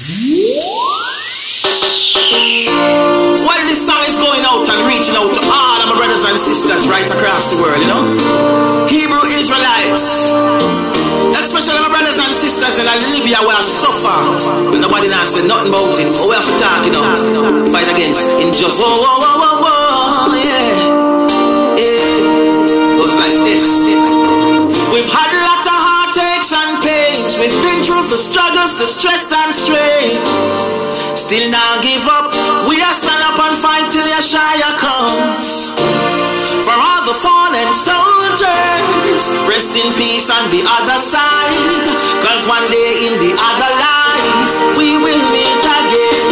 [0.00, 0.08] While
[3.68, 6.88] this song is going out and reaching out to all of my brothers and sisters
[6.88, 8.16] right across the world, you know,
[8.88, 10.24] Hebrew Israelites,
[11.36, 15.92] especially my brothers and sisters in Libya where I suffer, nobody now said nothing about
[16.00, 16.08] it.
[16.16, 18.80] Oh, we have to talk, you know, fight against injustice.
[18.80, 23.68] Whoa, whoa, whoa, whoa, whoa, yeah, yeah, goes like this.
[24.96, 27.36] We've had a lot of heartaches and pains.
[27.36, 29.30] We've been through the struggles, the stress
[30.08, 31.18] and.
[31.18, 32.32] Still not give up.
[32.68, 35.74] We are stand up and fight till Yeshua comes.
[36.64, 41.84] For all the fallen soldiers, rest in peace on the other side.
[42.24, 46.28] Cause one day in the other life, we will meet again.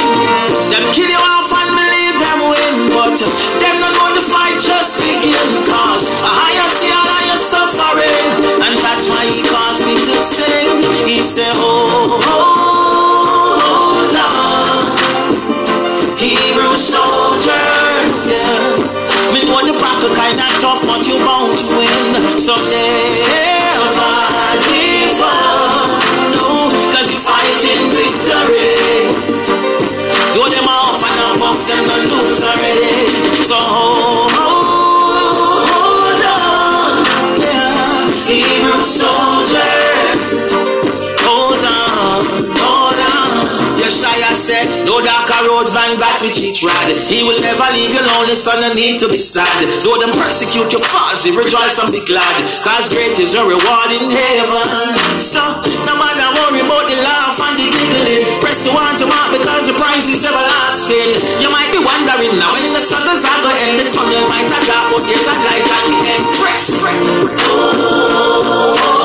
[0.71, 5.01] Them kill you off and believe them win, but them not know the fight just
[5.01, 5.49] begin.
[5.67, 6.49] Cause I
[6.79, 8.27] see all your suffering,
[8.63, 10.69] and that's why he calls me to sing.
[11.09, 11.88] He said, oh,
[22.49, 23.28] win.
[45.89, 46.93] Than that which he tried.
[47.09, 49.65] He will never leave you lonely, son, no need to be sad.
[49.81, 52.45] Though them persecute you falsely, rejoice and be glad.
[52.61, 54.69] Cause great is your reward in heaven.
[55.25, 55.41] So,
[55.89, 58.25] no matter worry about the laugh and the giggling.
[58.45, 61.41] Press the one to mark because the price is everlasting.
[61.41, 64.65] You might be wondering now when the struggles are to end, the tunnel might have
[64.69, 66.25] dark, but there's a light at the end.
[66.37, 67.01] Press, press.
[67.49, 68.98] Oh, Hold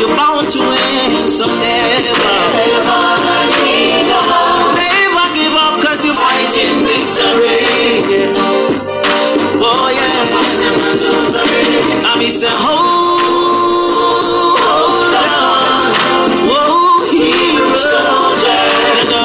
[0.00, 1.30] you're bound to win.
[1.30, 2.32] So never,
[4.80, 5.52] never give
[6.16, 7.58] fighting victory.
[9.62, 10.10] Oh, yeah.
[17.80, 18.62] Soldier.
[19.12, 19.20] Oh,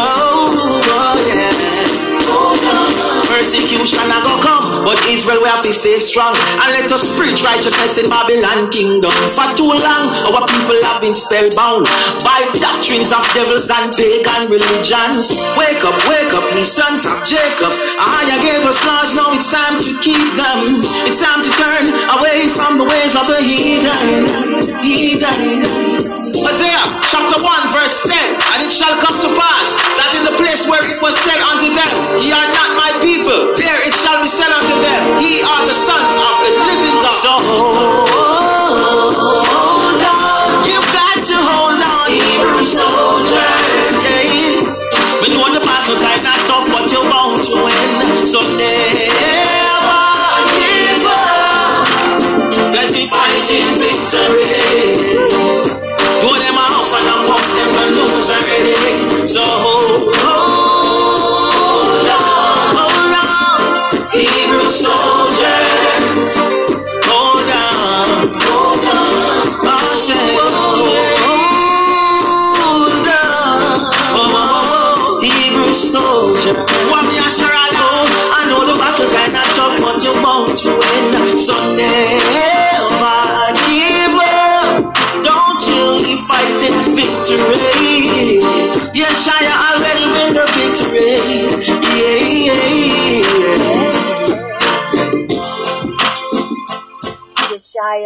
[0.88, 1.86] oh, yeah.
[3.28, 4.55] Persecution I go
[4.96, 9.12] but Israel we have to stay strong and let us preach righteousness in Babylon kingdom.
[9.36, 11.84] For too long, our people have been spellbound
[12.24, 15.36] by doctrines of devils and pagan religions.
[15.60, 17.76] Wake up, wake up, ye sons of Jacob.
[17.76, 20.58] I gave us laws, now it's time to keep them.
[21.04, 24.80] It's time to turn away from the ways of the heathen.
[24.80, 26.06] Heathen.
[26.46, 30.68] Isaiah chapter 1 verse 10 And it shall come to pass that in the place
[30.68, 33.15] where it was said unto them Ye are not my people
[34.06, 35.20] shall be said unto them?
[35.20, 37.16] Ye are the sons of the living God.
[37.26, 37.95] So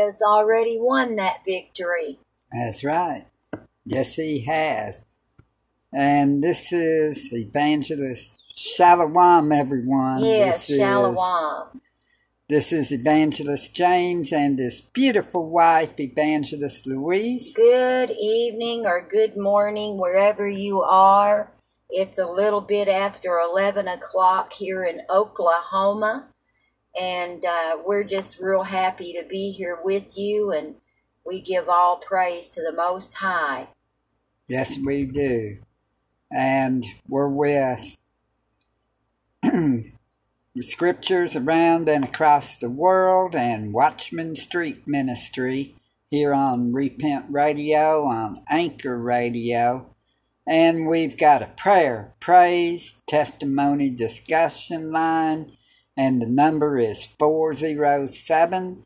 [0.09, 2.19] Yeshua's already won that victory.
[2.51, 3.25] That's right.
[3.85, 5.03] Yes, he has.
[5.93, 10.23] And this is Evangelist Shalom, everyone.
[10.23, 11.67] Yes, this Shalom.
[11.73, 11.81] Is,
[12.47, 17.53] this is Evangelist James and his beautiful wife, Evangelist Louise.
[17.55, 21.51] Good evening or good morning, wherever you are.
[21.89, 26.28] It's a little bit after 11 o'clock here in Oklahoma,
[26.99, 30.75] and uh, we're just real happy to be here with you, and
[31.25, 33.67] we give all praise to the Most High.
[34.47, 35.57] Yes, we do.
[36.31, 37.97] And we're with
[40.61, 45.75] scriptures around and across the world and Watchman Street Ministry
[46.09, 49.95] here on Repent Radio, on Anchor Radio.
[50.47, 55.51] And we've got a prayer, praise, testimony discussion line,
[55.99, 58.85] and the number is 407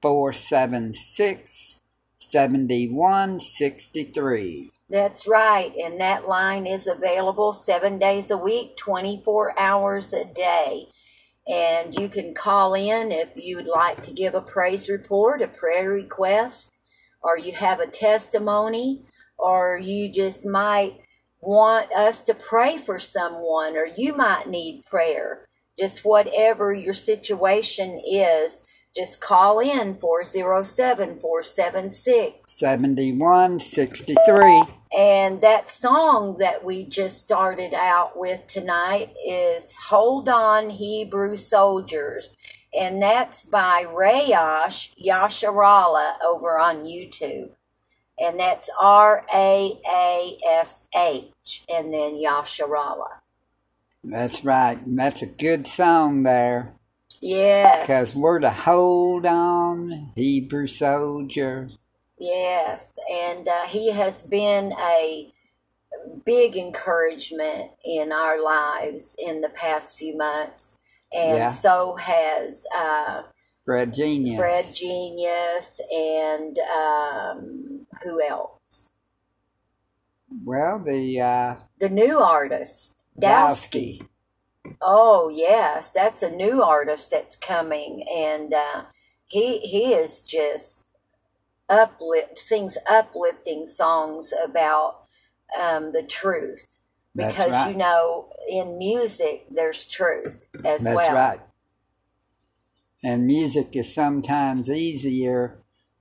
[0.00, 1.80] 476
[2.18, 4.70] 7163.
[4.88, 10.88] That's right, and that line is available seven days a week, 24 hours a day.
[11.46, 15.90] And you can call in if you'd like to give a praise report, a prayer
[15.90, 16.70] request,
[17.20, 19.02] or you have a testimony,
[19.36, 21.02] or you just might
[21.42, 25.43] want us to pray for someone, or you might need prayer.
[25.78, 28.64] Just whatever your situation is,
[28.96, 34.62] just call in 407 476 7163.
[34.96, 42.36] And that song that we just started out with tonight is Hold On Hebrew Soldiers.
[42.72, 47.50] And that's by Rayash Yasharala over on YouTube.
[48.20, 53.23] And that's R A A S H and then Yasharala.
[54.04, 54.78] That's right.
[54.86, 56.72] That's a good song there.
[57.20, 57.82] Yes.
[57.82, 61.70] Because we're to hold on, Hebrew soldier.
[62.18, 65.32] Yes, and uh, he has been a
[66.24, 70.78] big encouragement in our lives in the past few months,
[71.12, 71.48] and Yeah.
[71.50, 73.22] so has uh,
[73.64, 74.38] Fred Genius.
[74.38, 78.90] Fred Genius and um, who else?
[80.44, 84.00] Well, the uh, The new artist, Dowski.
[84.80, 88.84] Oh yes, that's a new artist that's coming, and uh,
[89.26, 90.86] he he is just
[91.68, 95.04] uplift sings uplifting songs about
[95.58, 96.66] um, the truth
[97.16, 97.70] because right.
[97.70, 101.14] you know in music there's truth as That's well.
[101.14, 101.40] right.
[103.02, 105.58] And music is sometimes easier.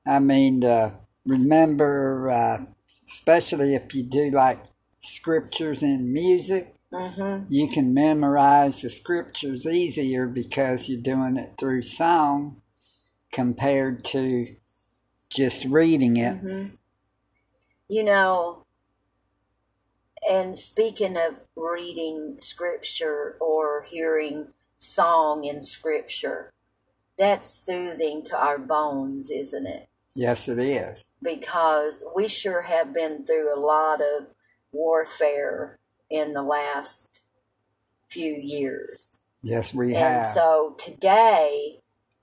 [0.07, 2.57] I mean, to remember, uh,
[3.05, 4.63] especially if you do like
[5.01, 7.45] scriptures in music, Mm-hmm.
[7.49, 12.61] you can memorize the scriptures easier because you're doing it through song
[13.31, 14.55] compared to
[15.29, 16.37] just reading it.
[16.37, 16.65] hmm
[17.89, 18.65] You know,
[20.29, 26.53] and speaking of reading scripture or hearing song in scripture,
[27.17, 29.87] that's soothing to our bones, isn't it?
[30.15, 31.05] Yes, it is.
[31.21, 34.27] Because we sure have been through a lot of
[34.71, 35.79] warfare
[36.13, 37.21] in the last
[38.09, 39.19] few years.
[39.41, 40.33] Yes, we And have.
[40.35, 41.79] so today,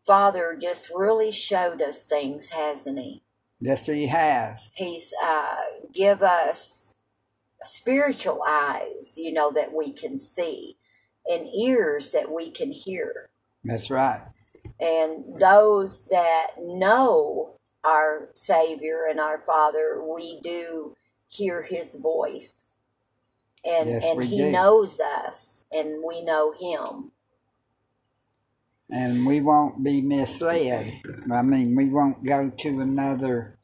[0.07, 3.23] Father just really showed us things, hasn't he?
[3.61, 4.71] yes, he has.
[4.75, 5.57] He's uh,
[5.93, 6.95] give us
[7.63, 10.77] spiritual eyes, you know, that we can see,
[11.27, 13.29] and ears that we can hear.
[13.65, 14.23] That's right.
[14.81, 20.97] And those that know our Savior and our Father, we do
[21.29, 22.70] hear His voice,
[23.65, 24.51] and Yes, and He do.
[24.51, 27.13] knows us, and we know Him.
[28.91, 30.95] and we won't be misled.
[31.33, 33.59] I mean, we won't go to another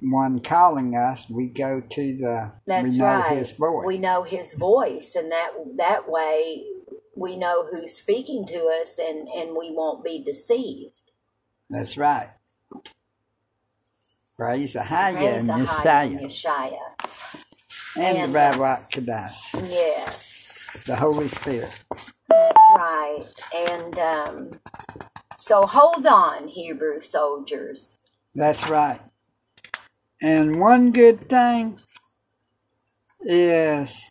[0.00, 1.28] one calling us.
[1.30, 3.38] We go to the That's we know right.
[3.38, 3.86] his voice.
[3.86, 6.64] We know His voice, and that that way
[7.16, 10.94] we know who's speaking to us, and and we won't be deceived.
[11.70, 12.30] That's right.
[14.36, 16.78] Praise the high Praise and the high Yeshaya Yeshaya.
[17.98, 20.82] And and, the uh, Ruach Kadash, Yes.
[20.86, 21.76] the Holy Spirit.
[22.28, 23.24] That's right.
[23.54, 24.50] And um,
[25.36, 27.98] so hold on, Hebrew soldiers.
[28.34, 29.00] That's right.
[30.22, 31.78] And one good thing
[33.20, 34.08] is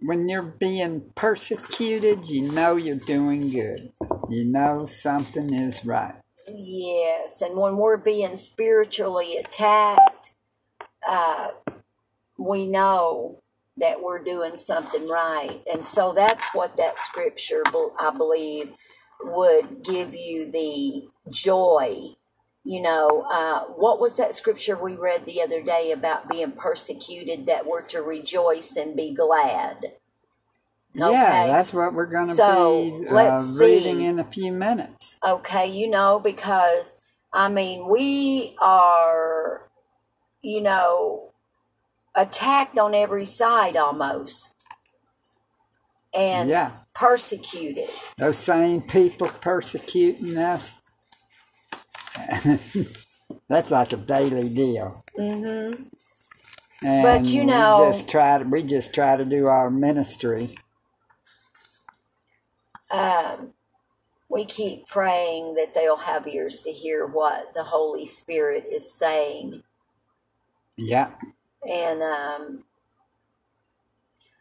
[0.00, 3.92] when you're being persecuted, you know you're doing good.
[4.28, 6.14] You know something is right.
[6.48, 7.40] Yes.
[7.40, 10.32] And when we're being spiritually attacked,
[11.08, 11.48] uh,
[12.42, 13.38] we know
[13.76, 15.60] that we're doing something right.
[15.72, 17.62] And so that's what that scripture,
[17.98, 18.72] I believe,
[19.22, 22.14] would give you the joy.
[22.64, 27.46] You know, uh, what was that scripture we read the other day about being persecuted
[27.46, 29.78] that we're to rejoice and be glad?
[30.94, 34.04] Yeah, that's what we're going to So, be uh, let's reading see.
[34.04, 35.18] in a few minutes.
[35.26, 36.98] Okay, you know, because
[37.32, 39.70] I mean, we are,
[40.42, 41.31] you know,
[42.22, 44.56] attacked on every side almost
[46.14, 47.88] and yeah, persecuted.
[48.18, 50.76] those same people persecuting us.
[53.48, 55.04] that's like a daily deal.
[55.16, 55.72] hmm
[56.82, 60.56] And But, you know- we just try to we just try to do our ministry.
[62.90, 63.54] Um,
[64.28, 69.62] we keep praying that they'll have ears to hear what the Holy Spirit is saying.
[70.76, 71.10] Yeah,
[71.68, 72.64] And um,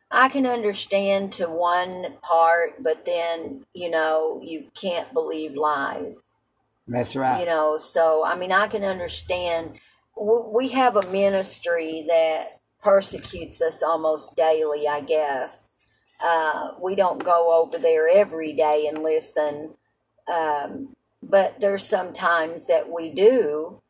[0.10, 6.24] I can understand to one part, but then, you know, you can't believe lies.
[6.88, 7.40] That's right.
[7.40, 9.80] You know, so I mean, I can understand.
[10.20, 15.70] We have a ministry that persecutes us almost daily, I guess.
[16.20, 19.76] Uh, we don't go over there every day and listen,
[20.32, 23.82] um, but there's some times that we do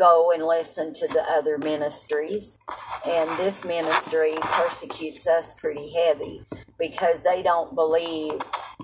[0.00, 2.58] go and listen to the other ministries,
[3.06, 6.42] and this ministry persecutes us pretty heavy
[6.78, 8.40] because they don't believe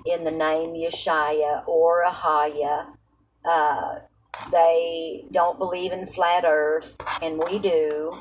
[0.06, 2.88] in the name Yeshaya or Ahaya.
[3.44, 3.96] Uh,
[4.52, 8.12] they don't believe in flat Earth, and we do.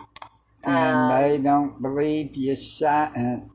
[0.63, 3.49] and Um, they don't believe Yeshua,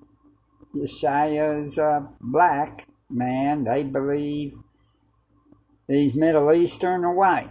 [0.76, 3.64] Yeshua is a black man.
[3.64, 4.54] They believe
[5.88, 7.50] he's Middle Eastern or white.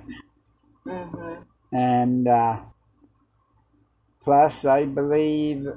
[0.88, 1.46] mhm.
[1.72, 2.62] And uh,
[4.24, 5.68] plus, they believe,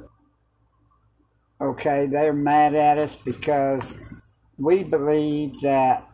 [1.60, 4.14] okay, they're mad at us because
[4.58, 6.08] we believe that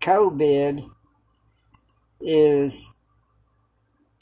[0.00, 0.90] COVID
[2.20, 2.88] is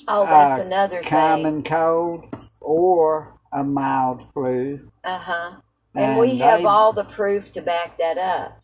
[0.09, 1.73] Oh, that's uh, another common thing.
[1.73, 2.25] cold
[2.61, 4.91] or a mild flu.
[5.03, 5.53] Uh huh.
[5.95, 8.63] And, we And have they- all the proof to back that up.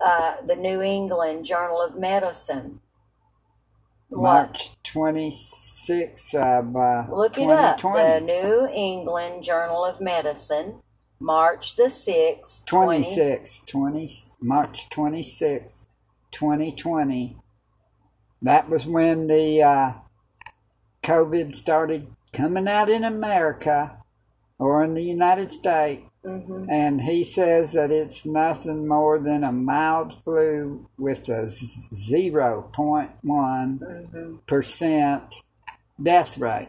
[0.00, 2.80] Uh, the New England Journal of Medicine.
[4.10, 7.80] March 26th of uh, Look it up.
[7.80, 10.80] The New England Journal of Medicine,
[11.20, 13.02] March the 6th, 20.
[13.04, 15.86] 26, 20, March 26,
[16.32, 17.36] 2020.
[18.42, 19.92] That was when the uh,
[21.02, 23.98] COVID started coming out in America
[24.58, 26.09] or in the United States.
[26.24, 34.38] Hmm And he says that it's nothing more than a mild flu with a 0.1%
[34.48, 35.16] hmm
[36.02, 36.68] death rate.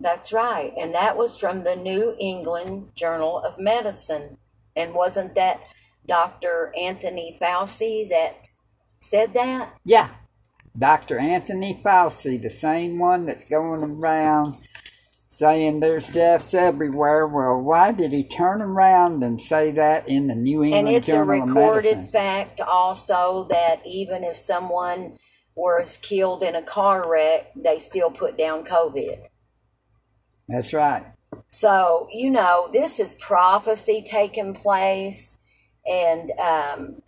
[0.00, 0.72] That's right.
[0.78, 4.38] And that was from the New England Journal of Medicine.
[4.76, 5.62] And wasn't that
[6.06, 6.72] Dr.
[6.78, 8.48] Anthony Fauci that
[8.98, 9.74] said that?
[9.84, 10.10] Yeah,
[10.78, 11.18] Dr.
[11.18, 14.56] Anthony Fauci, the same one that's going around
[15.28, 17.26] saying there's deaths everywhere.
[17.26, 20.96] Well, why did he turn around and say that in the New England Journal and
[20.96, 25.18] it's a Journal of recorded fact also that even if someone
[25.54, 29.18] was killed in a car wreck, they still put down COVID.
[30.48, 31.04] That's right.
[31.48, 35.38] So, you know, this is prophecy taking place.
[35.86, 37.02] And um,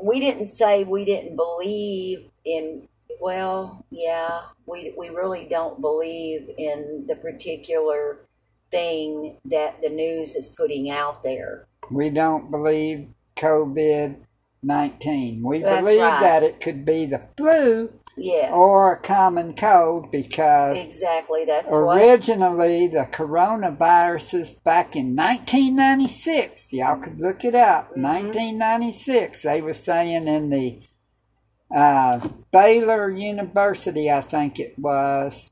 [0.00, 2.88] we didn't say we didn't believe in,
[3.20, 8.20] well, yeah, we, we really don't believe in the particular
[8.70, 11.66] thing that the news is putting out there.
[11.90, 14.16] We don't believe COVID
[14.62, 15.42] 19.
[15.44, 16.20] We That's believe right.
[16.20, 18.50] that it could be the flu Yes.
[18.54, 21.44] or a common cold because exactly.
[21.44, 21.98] That's what.
[22.02, 28.02] originally the coronaviruses back in 1996 y'all could look it up Mhm.
[28.02, 30.80] 1996 they were saying in the
[31.74, 35.50] uh, baylor university i think it was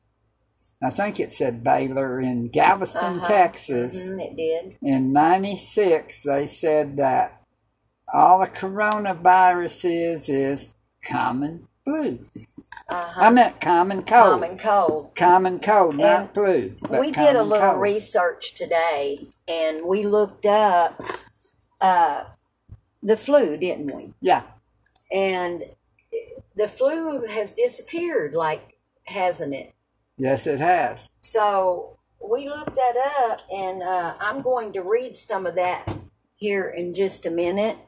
[0.83, 3.28] i think it said baylor in galveston Uh-huh.
[3.28, 4.76] texas Mhm, it did.
[4.83, 7.40] in 96 they said that
[8.12, 10.68] all the coronavirus is is
[11.04, 12.18] common flu
[12.88, 13.21] Uh-huh.
[13.21, 15.14] i meant common cold Common cold.
[15.16, 16.76] common cold, not And flu.
[17.00, 17.80] We did a little cold.
[17.80, 21.00] research today and we looked up
[21.80, 22.25] uh,
[23.02, 24.14] the flu, didn't we?
[24.23, 24.42] Yeah,
[25.12, 25.64] And
[26.56, 29.75] the flu has disappeared, like, hasn't it?
[30.16, 31.08] yes, it has.
[31.20, 32.96] So we looked that
[33.28, 35.96] up, and uh, I'm going to read some of that
[36.37, 37.78] here in just a minute.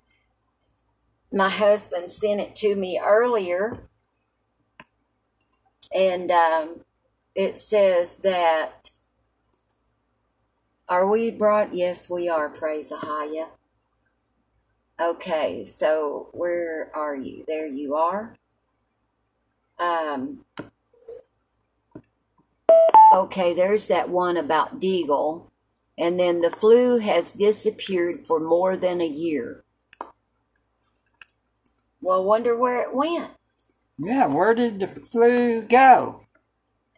[1.32, 3.78] My husband sent it to me earlier,
[5.94, 6.84] and um,
[7.34, 8.90] it says that.
[10.88, 11.74] Are we brought?
[11.74, 12.48] Yes, we are.
[12.48, 13.48] Praise Ahaya.
[15.00, 17.44] Okay, so where are you?
[17.48, 18.34] There you are.
[19.78, 20.44] Um,
[23.16, 25.50] Okay, there's that one about Deagle.
[25.98, 29.64] And then the flu has disappeared for more than a year.
[32.02, 33.30] Well, wonder where it went.
[33.98, 36.26] Yeah, where did the flu go?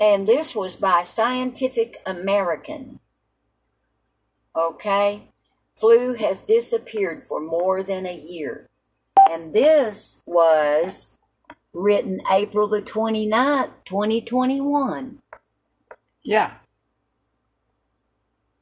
[0.00, 2.99] And this was by Scientific American.
[4.56, 5.28] Okay?
[5.76, 8.68] Flu has disappeared for more than a year.
[9.30, 11.17] And this was
[11.72, 15.18] written April the 29th, 2021.
[16.22, 16.54] Yeah,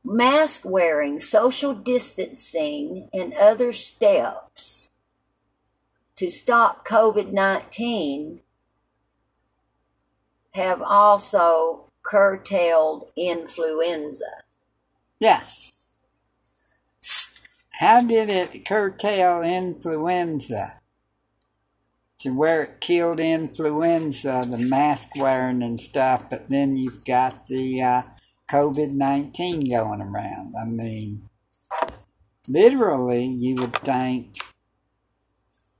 [0.06, 4.90] mask wearing, social distancing, and other steps
[6.14, 8.40] to stop COVID 19
[10.54, 14.44] have also curtailed influenza.
[15.18, 15.42] yeah.
[17.78, 20.80] How did it curtail influenza?
[22.18, 27.82] To where it killed influenza, the mask wearing and stuff, but then you've got the
[27.82, 28.02] uh,
[28.50, 30.54] COVID 19 going around.
[30.58, 31.28] I mean,
[32.48, 34.36] literally, you would think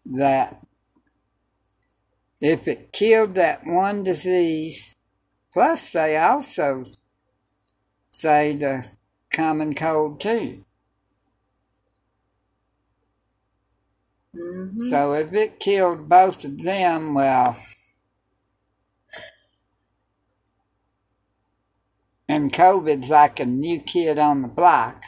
[0.04, 0.62] that
[2.40, 4.94] if it killed that one disease,
[5.52, 6.84] plus they also
[8.10, 8.90] say the
[9.32, 10.65] common cold too.
[14.36, 14.78] Mm-hmm.
[14.78, 17.56] So if it killed both of them, well,
[22.28, 25.04] and COVID's like a new kid on the block.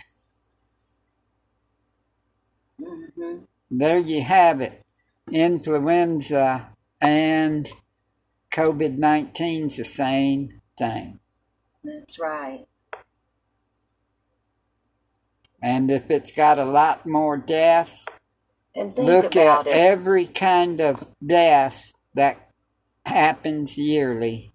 [2.81, 3.45] Mm-hmm.
[3.71, 4.85] There you have it.
[5.31, 6.71] Influenza
[7.03, 7.69] and
[8.51, 11.21] COVID 19's the same thing.
[11.85, 12.67] That's right.
[15.61, 18.07] And if it's got a lot more deaths,
[18.79, 19.71] And look at it.
[19.71, 22.53] every kind of death that
[23.05, 24.53] happens yearly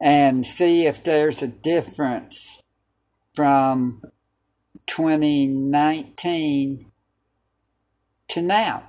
[0.00, 2.60] and see if there's a difference
[3.32, 4.02] from
[4.86, 6.90] 2019
[8.28, 8.82] to now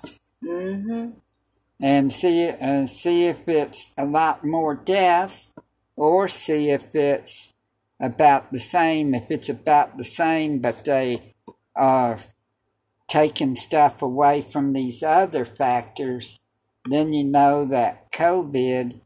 [0.44, 1.10] mm-hmm.
[1.80, 5.54] and see uh, see if it's a lot more deaths
[5.96, 7.54] or see if it's
[8.00, 11.36] about the same if it's about the same but they
[11.76, 12.18] are
[13.08, 16.40] taking stuff away from these other factors
[16.90, 19.02] then you know that covid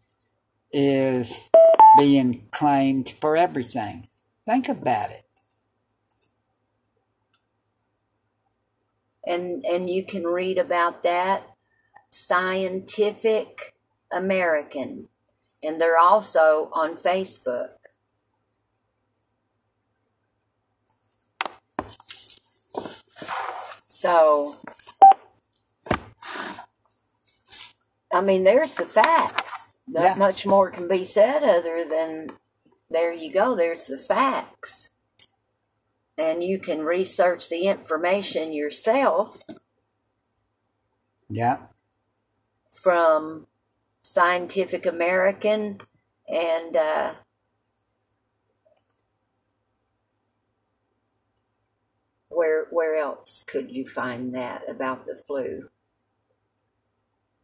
[0.72, 1.50] is
[1.98, 4.08] being claimed for everything.
[4.46, 5.26] Think about it.
[9.26, 11.44] And and you can read about that.
[12.10, 13.76] Scientific
[14.12, 15.08] american.
[15.64, 17.70] And they're also on facebook
[24.02, 24.56] so
[28.12, 29.76] i mean there's the facts.
[29.88, 30.16] Not Yeah.
[30.16, 32.32] much more can be said other than
[32.90, 34.90] there you go there's the facts.
[36.18, 39.44] And you can research the information yourself
[41.30, 41.58] yeah.
[42.74, 43.48] from
[44.02, 45.82] Scientific American
[46.28, 47.14] and uh,
[52.42, 55.70] where where else could you find that about the flu?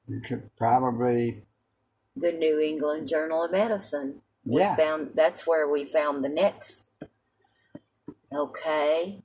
[0.07, 1.43] you could probably
[2.15, 4.21] The New England Journal of Medicine.
[4.43, 4.75] We Yeah.
[4.75, 6.87] found that's where we found the next.
[8.33, 9.21] Okay.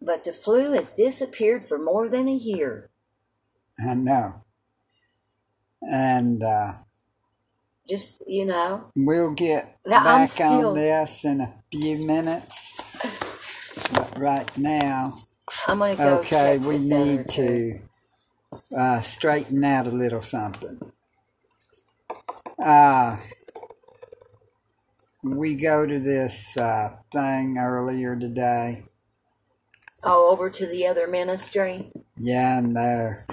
[0.00, 2.90] But the flu has disappeared for more than a year.
[3.78, 4.42] i know
[5.90, 6.72] and uh
[7.88, 12.56] Just you know, We'll get Now, back still- on this in a few minutes.
[14.16, 15.14] Right now,
[15.66, 16.18] I'm gonna go.
[16.18, 17.80] okay, we need to
[18.76, 20.92] uh, straighten out a little something.
[22.62, 23.16] Uh,
[25.22, 28.84] we go to this uh, thing earlier today.
[30.04, 31.90] Oh, over to the other ministry.
[32.16, 33.26] Yeah, and they're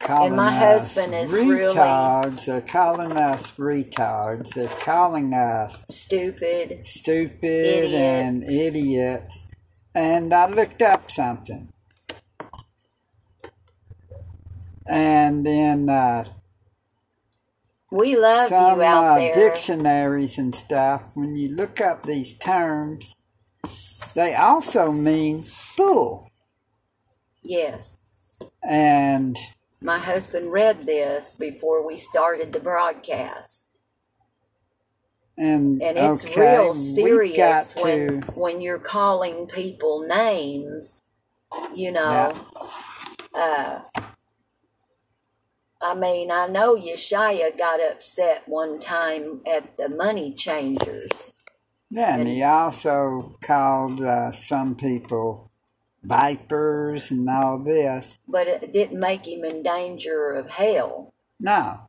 [0.00, 2.44] calling my us husband is really- retards.
[2.44, 4.50] They're calling us retards.
[4.54, 6.86] They're calling us Stupid.
[6.86, 9.44] stupid and idiots.
[9.96, 11.72] And I looked up something.
[14.86, 16.26] And then uh,
[17.90, 19.32] We love some you out uh, there.
[19.32, 23.16] dictionaries and stuff, when you look up these terms,
[24.14, 26.30] they also mean fool.
[27.42, 27.96] Yes.
[28.62, 29.38] And
[29.80, 33.62] My husband read this before we started the broadcast.
[35.38, 41.02] And, And it's okay, real serious to when when you're calling people names,
[41.74, 42.34] you know.
[43.34, 43.80] Uh
[45.80, 51.34] I mean, I know Yeshaya got upset one time at the money changers.
[51.90, 55.52] Yeah, and he also called uh, some people
[56.02, 58.18] vipers and all this.
[58.26, 61.12] but it didn't make him in danger of hell.
[61.38, 61.85] No,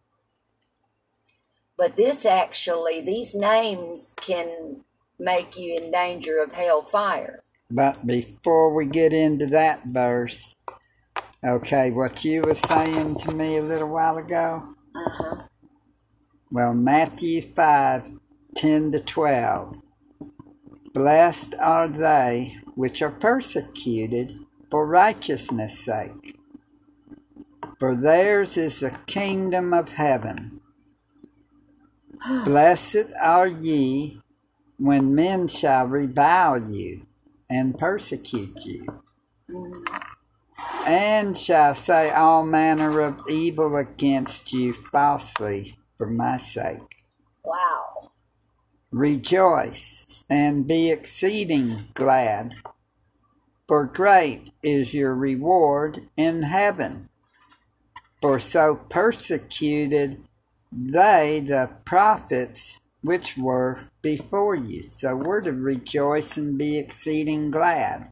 [1.78, 4.84] But this actually, these names can
[5.20, 7.44] make you in danger of hellfire.
[7.70, 10.56] but before we get into that verse,
[11.44, 14.74] okay, what you were saying to me a little while ago?
[14.96, 15.36] Uh huh.
[16.52, 18.12] Well, Matthew 5
[18.56, 19.82] 10 to 12.
[20.94, 24.40] Blessed are they which are persecuted
[24.72, 26.40] for righteousness' sake,
[27.80, 30.57] for theirs is the kingdom of heaven.
[32.44, 34.22] Blessed are ye
[34.78, 37.06] when men shall revile you
[37.50, 39.04] and persecute you,
[40.86, 47.04] and shall say all manner of evil against you falsely for my sake.
[47.44, 48.12] Wow.
[48.92, 52.56] Rejoice and be exceeding glad,
[53.68, 57.10] for great is your reward in heaven.
[58.22, 60.27] For so persecuted
[60.72, 64.84] they the prophets which were before you.
[64.84, 68.12] So we're to rejoice and be exceeding glad.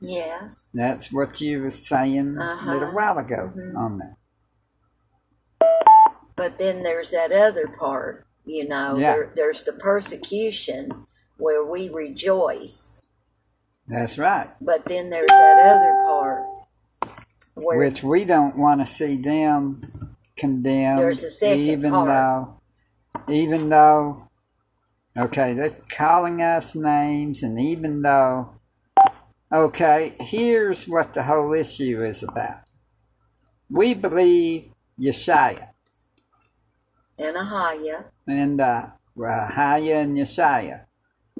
[0.00, 0.56] Yes.
[0.72, 2.70] That's what you were saying Uh-huh.
[2.70, 3.76] a little while ago Mhm.
[3.76, 4.16] on that.
[6.36, 9.12] But then there's that other part, you know, Yeah.
[9.14, 13.02] there, there's the persecution where we rejoice.
[13.88, 14.50] That's right.
[14.60, 16.44] But then there's that other part
[17.54, 19.80] where Which we don't want to see them
[20.38, 21.00] condemned.
[21.00, 22.06] There's a second even part.
[22.06, 24.28] though, even though,
[25.16, 28.54] okay, they're calling us names, and even though,
[29.52, 32.60] okay, here's what the whole issue is about.
[33.70, 35.68] We believe Yeshaya
[37.18, 40.84] and Ahaya, and uh, and Yeshaya,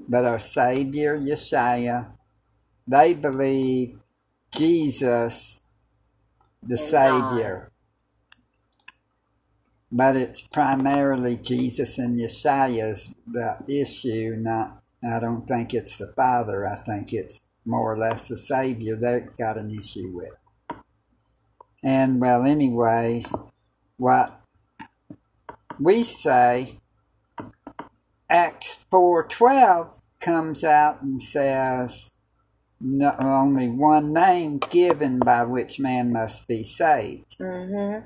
[0.09, 2.13] but our Savior Yeshaya,
[2.87, 3.99] they believe
[4.55, 5.61] Jesus,
[6.63, 7.68] the And Savior.
[9.91, 16.67] But it's primarily Jesus and Yeshaya's the issue, not, I don't think it's the Father.
[16.67, 20.35] I think it's more or less the Savior they've got an issue with.
[21.83, 23.35] And, well, anyways,
[23.97, 24.41] what
[25.79, 26.81] we say
[28.31, 32.11] Acts 4:12 comes out and says
[32.81, 37.37] no, only one name given by which man must be saved.
[37.39, 38.01] hmm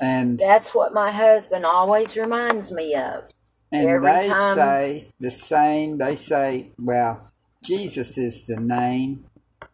[0.00, 3.24] And that's what my husband always reminds me of.
[3.72, 7.30] and every they time- say the same they say, well,
[7.62, 9.26] Jesus is the name.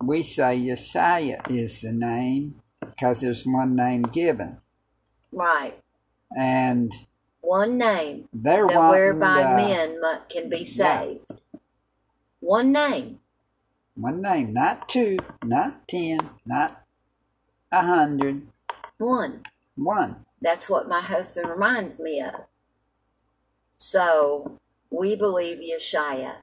[0.02, 4.58] We say Yeshaya is the name because there's one name given.
[5.32, 5.78] Right.
[6.36, 6.92] And
[7.40, 11.24] One name they're that whereby uh, men can be saved.
[12.40, 13.20] One name.
[13.94, 16.82] one name, not two, not ten, not
[17.72, 18.46] a hundred,
[18.98, 19.42] One.
[19.76, 20.24] One.
[20.40, 22.42] That's what my husband reminds me of.
[23.76, 24.58] So
[24.90, 26.36] we believe Yeshaya.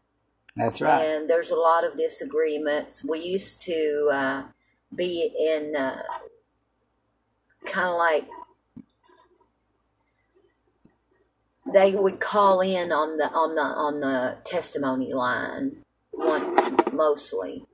[0.56, 1.04] That's right.
[1.04, 3.04] And there's a lot of disagreements.
[3.04, 4.44] We used to uh,
[4.96, 6.04] be in uh,
[7.66, 8.28] kind of like
[11.72, 15.78] they would call in on the on the on the testimony line
[16.12, 17.66] one mostly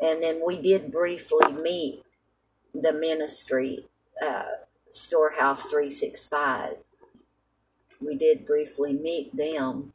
[0.00, 2.02] and then we did briefly meet
[2.74, 3.86] the ministry
[4.24, 4.44] uh,
[4.92, 6.76] storehouse 365
[8.00, 9.92] we did briefly meet them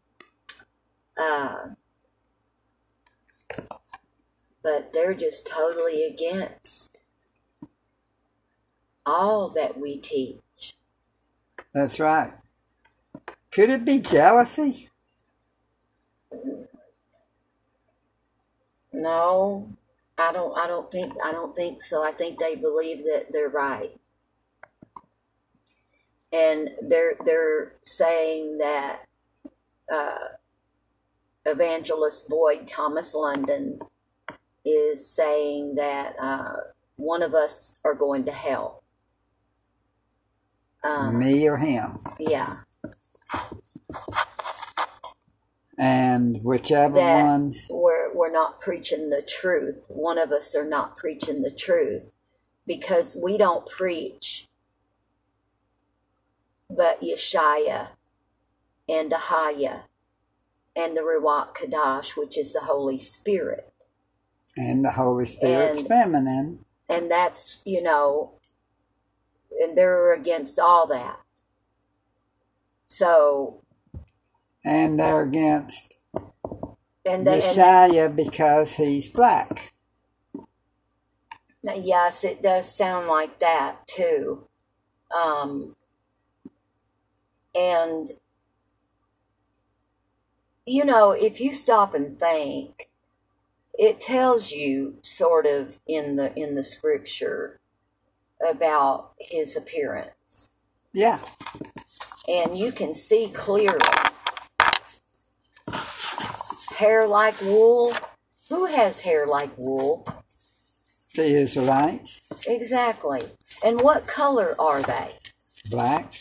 [1.18, 1.70] uh,
[4.64, 6.98] but they're just totally against
[9.06, 10.40] all that we teach
[11.74, 12.34] That's right.
[13.52, 14.90] Could it be jealousy?
[18.94, 19.70] No,
[20.18, 20.58] I don't.
[20.58, 21.14] I don't think.
[21.24, 22.04] I don't think so.
[22.04, 23.98] I think they believe that they're right,
[26.36, 29.06] and they're they're saying that
[29.94, 30.18] uh,
[31.46, 33.80] evangelist Boyd Thomas London
[34.66, 36.56] is saying that uh,
[36.98, 38.84] one of us are going to hell.
[40.84, 42.00] Um, Me or him?
[42.20, 42.58] yeah,
[45.78, 49.78] And whichever That- ones, we're we're not preaching the truth.
[49.88, 52.06] One of us are not preaching the truth
[52.68, 54.48] because we don't preach
[56.70, 57.90] but Yeshaya
[58.88, 59.82] and Ahaya
[60.76, 63.72] and the Ruach Kadash, which is the Holy Spirit.
[64.58, 66.66] and the Holy Spirit's And- feminine.
[66.88, 68.40] And that's, you know,
[69.62, 71.20] and they're against all that.
[72.88, 73.62] So,
[74.64, 75.98] And they're against
[77.06, 77.42] and they,
[78.08, 79.74] because he's black.
[81.64, 84.48] Yes, it does sound like that too.
[85.16, 85.76] Um,
[87.56, 88.12] and
[90.66, 92.90] you know, if you stop and think,
[93.78, 97.60] it tells you sort of in the in the scripture
[98.48, 100.52] about his appearance,
[100.94, 101.20] Yeah.
[102.28, 103.80] and you can see clearly.
[106.78, 107.94] Hair like wool.
[108.50, 110.06] Who has hair like wool?
[111.16, 113.22] The Israelites, Exactly.
[113.64, 115.14] And what color are they?
[115.70, 116.14] black.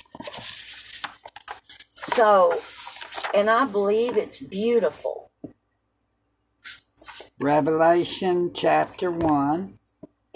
[2.14, 2.54] So,
[3.34, 5.32] and I believe it's beautiful.
[7.40, 9.78] Revelation chapter 1.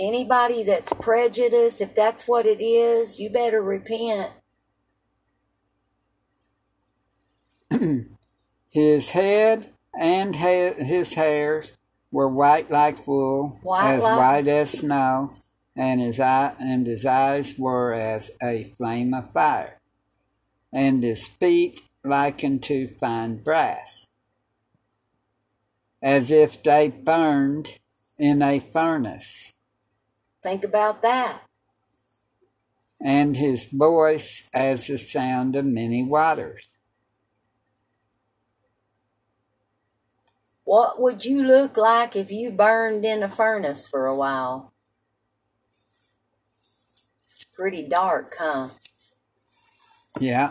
[0.01, 4.33] Anybody that's prejudiced, if that's what it is, you better repent.
[8.71, 11.73] His head and ha- his hairs
[12.11, 15.33] were white like wool, White as like- white as snow,
[15.77, 19.78] and his eye and his eyes were as a flame of fire,
[20.73, 24.09] and his feet like unto fine brass,
[26.03, 27.79] as if they burned
[28.19, 29.53] in a furnace,
[30.43, 31.43] Think about that.
[33.01, 36.77] and his voice as the sound of many waters.
[40.65, 44.73] What would you look like if you burned in a furnace for a while?
[47.55, 48.69] Pretty dark, huh?
[50.21, 50.51] Yeah.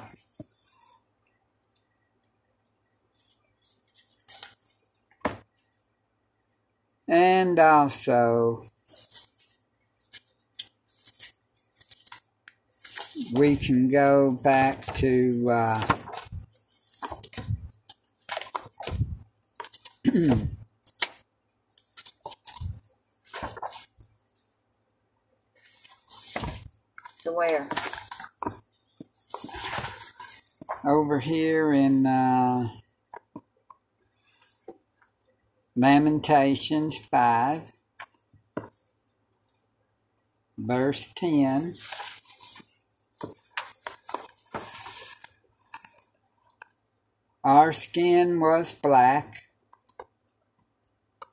[7.09, 8.65] And also,
[13.33, 15.95] we can go back to uh,
[27.25, 27.67] where?
[30.87, 32.69] Over here in uh,
[35.75, 37.73] Lamentations 5,
[40.57, 41.73] verse 10.
[47.43, 49.43] Our skin was black,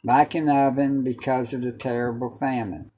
[0.02, 2.90] like an oven, because of the terrible famine.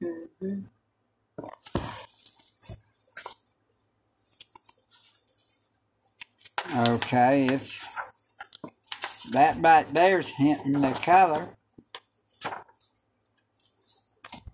[0.00, 0.60] hmm
[7.08, 8.02] Okay, it's
[9.30, 11.56] that right there's hinting the color.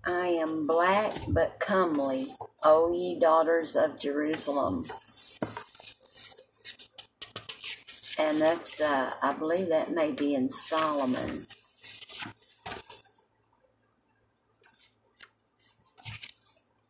[0.04, 2.28] I am black but comely,
[2.62, 4.86] O ye daughters of Jerusalem.
[8.20, 11.46] And that's, uh, I believe that may be in Solomon.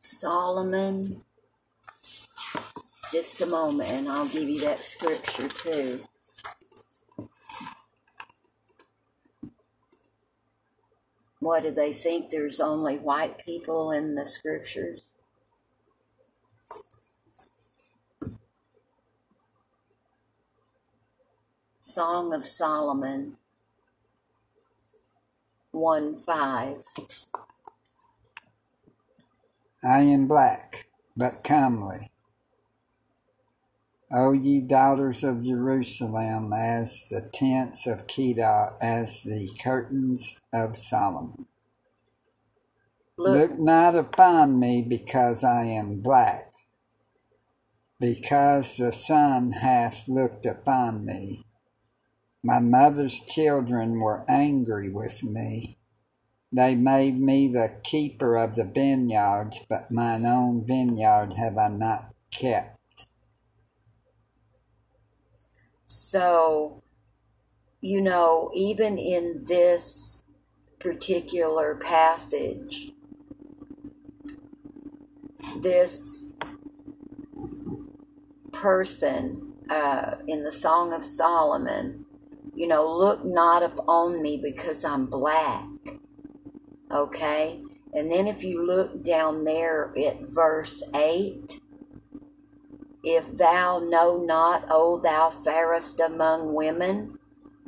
[0.01, 1.23] Solomon.
[3.15, 6.01] Just a moment, and I'll give you that scripture too.
[11.39, 12.31] What do they think?
[12.31, 15.13] There's only white people in the scriptures?
[21.81, 23.37] Song of Solomon
[25.71, 26.83] 1 5.
[29.85, 32.11] I am black, but comely.
[34.17, 41.47] O ye daughters of Jerusalem, as the tents of Kedar, as the curtains of Solomon.
[43.19, 46.53] Look, Look not upon me because I am black,
[47.99, 51.45] because the sun hath looked upon me.
[52.41, 55.77] My mother's children were angry with me.
[56.53, 62.15] They made me the keeper of the vineyards, but mine own vineyard have I not
[62.31, 62.74] kept.
[65.95, 66.83] So,
[67.81, 70.25] you know, even in this
[70.81, 72.91] particular passage,
[75.57, 76.31] this
[78.53, 82.05] person uh, in the Song of Solomon,
[82.55, 85.65] you know, look not upon me because I'm black.
[86.91, 87.63] Okay?
[87.93, 91.61] And then if you look down there at verse 8,
[93.05, 97.19] if thou know not, O thou fairest among women,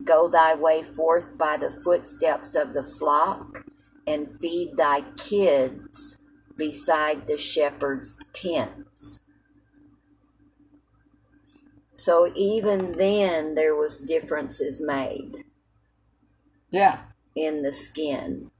[0.02, 3.64] go thy way forth by the footsteps of the flock,
[4.06, 6.18] and feed thy kids
[6.56, 9.20] beside the shepherd's tents.
[11.96, 15.44] So even then there was differences made
[16.70, 17.00] Yeah,
[17.34, 18.50] in the skin.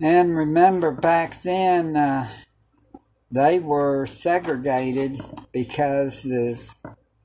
[0.00, 2.28] And remember back then uh,
[3.30, 5.20] they were segregated
[5.52, 6.58] because the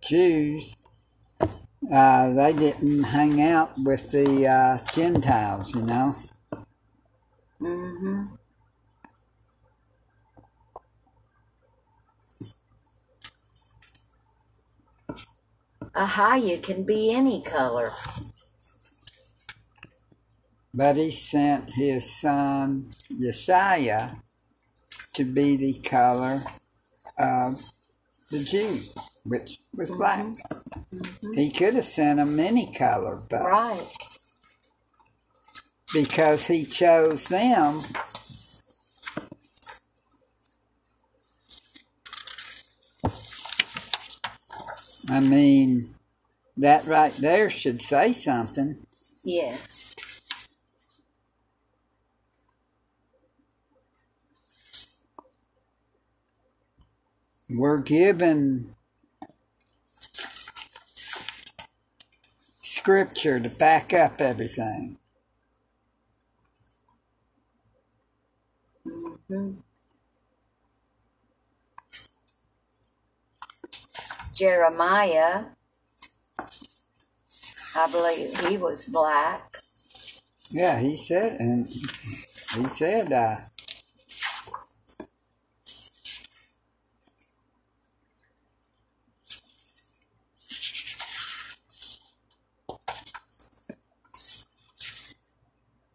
[0.02, 0.76] Jews
[1.92, 6.16] uh, they didn't hang out with the uh, Gentiles, you know.
[7.60, 8.24] hmm
[15.96, 17.92] Ahia can be any color.
[20.74, 24.22] But he sent his son Yeshaya
[25.14, 26.44] to be the color
[27.18, 27.62] of
[28.30, 30.24] the Jews, which was black.
[30.24, 31.34] Mm-hmm.
[31.34, 33.88] He could have sent them any color, but Right.
[35.94, 37.84] because he chose them,
[45.10, 45.96] I mean,
[46.58, 48.86] that right there should say something.
[49.24, 49.91] Yes.
[57.54, 58.76] We're given
[62.62, 64.98] scripture to back up everything.
[74.34, 75.46] Jeremiah,
[77.76, 79.58] I believe he was black.
[80.50, 83.38] Yeah, he said, and he said, uh,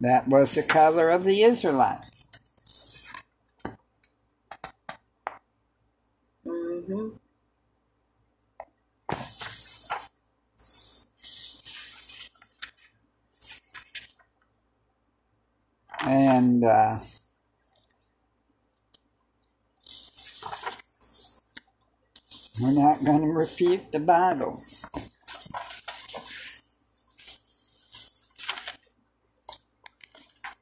[0.07, 2.27] that was the color of the Israelites.
[6.45, 7.07] Mm-hmm.
[16.05, 16.99] And uh,
[22.61, 24.61] we're not going to refute the Bible.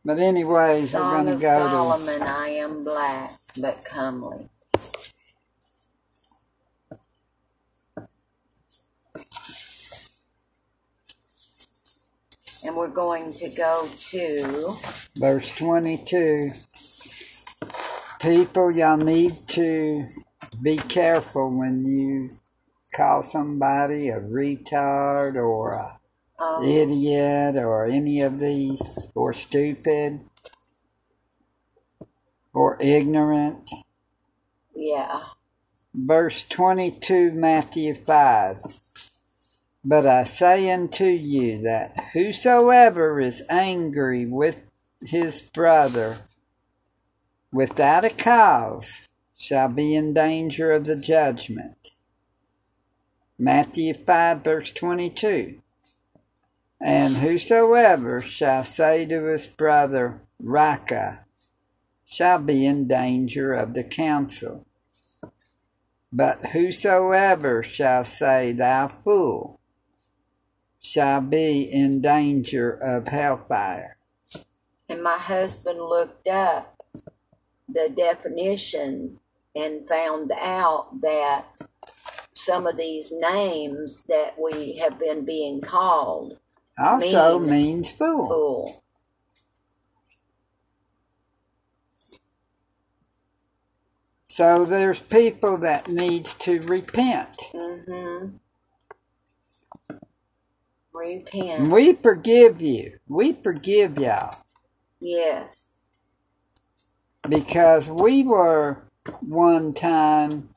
[0.06, 4.50] But anyways, we're Song going to go to Solomon, I am black but comely.
[12.64, 14.76] And we're going to go to
[15.16, 16.52] verse 22.
[18.22, 20.06] People, y'all need to
[20.62, 22.38] be careful when you
[22.94, 26.00] call somebody a retard or a
[26.40, 28.82] um, idiot or any of these,
[29.16, 30.22] or stupid,
[32.54, 33.70] or ignorant.
[34.76, 35.24] yeah.
[35.98, 38.82] Verse 22, Matthew 5.
[39.86, 44.60] But I say unto you that whosoever is angry with
[45.02, 46.18] his brother
[47.52, 51.92] without a cause shall be in danger of the judgment.
[53.40, 55.62] Matthew 5, verse 22.
[56.82, 61.26] And whosoever shall say to his brother, Raca,
[62.06, 64.66] shall be in danger of the council.
[66.12, 69.60] But whosoever shall say, Thou fool,
[70.82, 73.98] shall be in danger of hellfire.
[74.88, 76.84] And my husband looked up
[77.68, 79.20] the definition
[79.56, 81.46] and found out that
[82.34, 86.38] some of these names that we have been being called
[86.80, 87.50] Also Mean.
[87.50, 88.28] means fool.
[88.30, 88.84] fool.
[94.30, 97.54] So there's people that needs to repent.
[97.54, 98.38] Mm-hmm.
[100.94, 101.70] Repent.
[101.72, 103.00] We forgive you.
[103.08, 104.38] We forgive y'all
[105.00, 105.56] Yes.
[107.28, 108.84] because we were
[109.22, 110.50] one time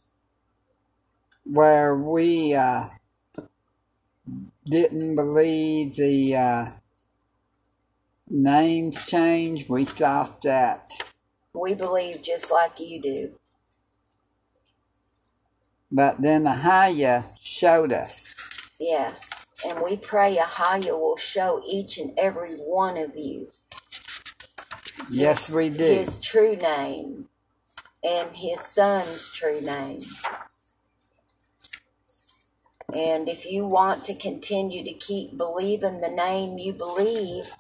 [1.45, 2.89] where we uh,
[4.71, 6.67] didn't believe the uh,
[8.29, 9.69] names change.
[9.69, 10.93] We thought that,
[11.55, 13.33] We believe just like you do.
[15.91, 18.35] but then Ahaya showed us.
[18.79, 19.31] Yes.
[19.67, 23.49] And we pray Ahaya will show each and every one of you
[25.11, 25.85] Yes, we do.
[25.85, 27.29] his true name
[28.05, 30.03] and his son's true name.
[32.95, 37.53] And if you want to continue to keep believing the name you believe,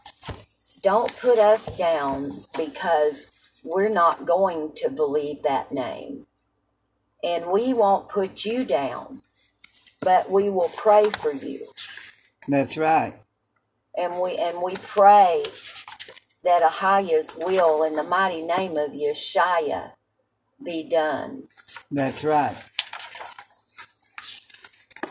[0.82, 3.30] don't put us down because
[3.62, 6.26] we're not going to believe that name.
[7.22, 9.22] And we won't put you down,
[10.00, 11.66] but we will pray for you.
[12.46, 13.20] That's right.
[13.96, 15.44] And we and we pray
[16.44, 19.92] that Ahaya's will in the mighty name of Yeshua
[20.64, 21.48] be done.
[21.90, 22.56] That's right.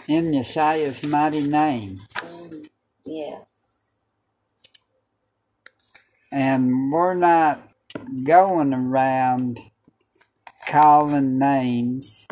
[0.07, 2.01] In Yeshua's mighty name.
[3.05, 3.77] Yes.
[6.31, 7.69] And we're not
[8.25, 9.59] going around
[10.67, 12.25] calling names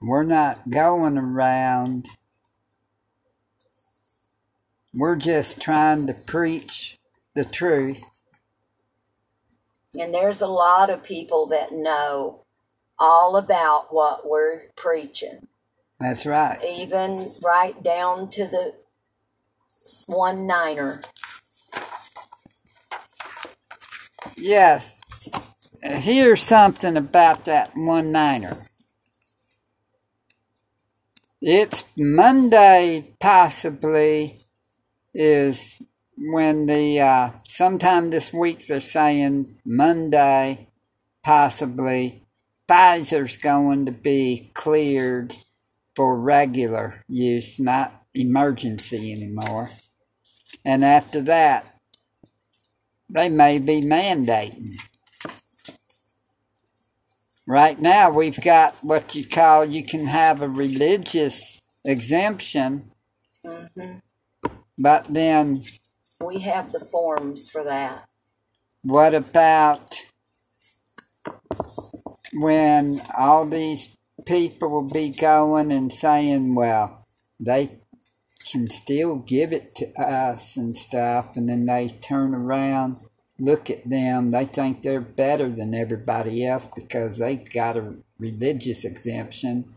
[0.00, 2.06] We're not going around.
[4.94, 6.98] We're just trying to preach
[7.34, 8.02] the truth.
[9.94, 12.44] And there's a lot of people that know
[12.98, 15.48] all about what we're preaching,
[15.98, 16.62] That's right.
[16.62, 18.74] even right down to the
[20.06, 21.00] one niner.
[24.36, 24.94] Yes.
[25.82, 28.58] Here's something about that one niner.
[31.40, 34.40] It's Monday, possibly,
[35.14, 35.80] is
[36.18, 40.68] when the, uh, sometime this week they're saying Monday,
[41.22, 42.24] possibly,
[42.68, 45.36] Pfizer's going to be cleared
[45.96, 49.70] for regular use, not emergency anymore.
[50.64, 51.80] And after that,
[53.10, 54.76] they may be mandating.
[57.46, 62.92] Right now, we've got what you call you can have a religious exemption,
[63.46, 63.98] hmm
[64.78, 65.62] but then
[66.20, 68.06] We have the forms for that.
[68.82, 69.94] what about
[72.34, 73.95] when all these
[74.26, 77.06] people will be going and saying, well,
[77.40, 77.78] they
[78.50, 82.96] can still give it to us and stuff, and then they turn around,
[83.38, 88.84] look at them, they think they're better than everybody else because they got a religious
[88.84, 89.76] exemption.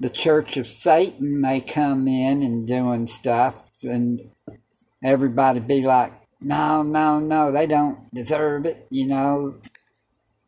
[0.00, 4.30] The Church of Satan may come in and doing stuff, and
[5.02, 9.54] everybody be like, no, no, no, they don't deserve it, you know.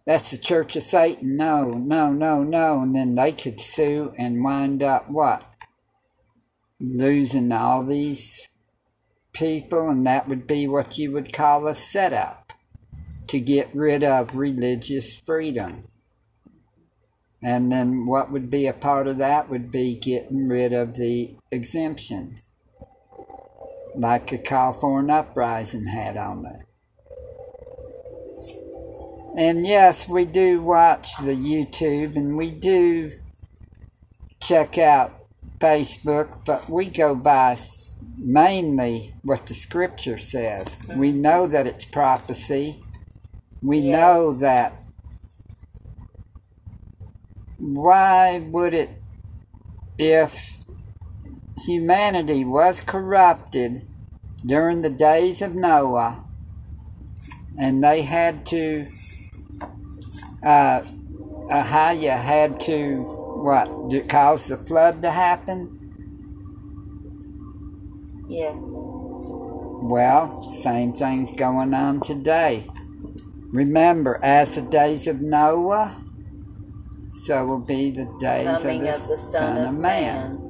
[0.06, 1.36] That's the Church of Satan.
[1.36, 2.82] No, no, no, no.
[2.82, 5.44] And then they could sue and wind up what?
[6.78, 8.48] Losing all these
[9.32, 12.52] people, and that would be what you would call a setup
[13.28, 15.84] to get rid of religious freedom.
[17.42, 21.36] And then what would be a part of that would be getting rid of the
[21.50, 22.46] exemptions,
[23.94, 26.66] like a call for an uprising had on there.
[29.36, 33.18] And yes, we do watch the YouTube and we do
[34.40, 35.12] check out
[35.58, 37.56] Facebook, but we go by
[38.16, 40.68] mainly what the scripture says.
[40.96, 42.78] We know that it's prophecy.
[43.60, 43.98] We Yes.
[43.98, 44.74] know that.
[47.58, 48.90] Why would it,
[49.98, 50.64] if
[51.66, 53.84] humanity was corrupted
[54.46, 56.24] during the days of Noah
[57.58, 58.88] and they had to
[60.44, 60.82] uh,
[61.50, 63.02] Ahaya had to
[63.44, 63.68] what
[64.08, 65.80] cause the flood to happen?
[68.28, 68.56] Yes.
[68.58, 72.66] Well, same thing's going on today.
[73.52, 75.94] Remember, as the days of Noah,
[77.10, 80.40] so will be the days Coming of the, of the Son of Man.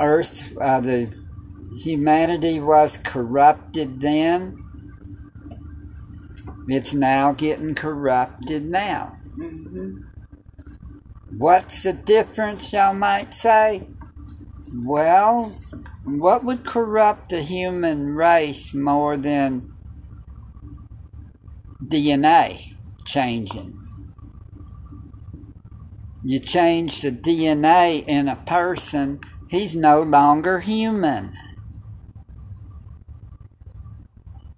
[0.00, 1.14] Earth, uh, the
[1.78, 4.56] humanity was corrupted then.
[6.68, 9.18] It's now getting corrupted now.
[9.34, 10.02] hmm
[11.36, 13.86] What's the difference, y'all might say?
[14.84, 15.56] Well,
[16.04, 19.72] what would corrupt the human race more than
[21.84, 23.76] DNA changing?
[26.22, 31.32] You change the DNA in a person, he's no longer human.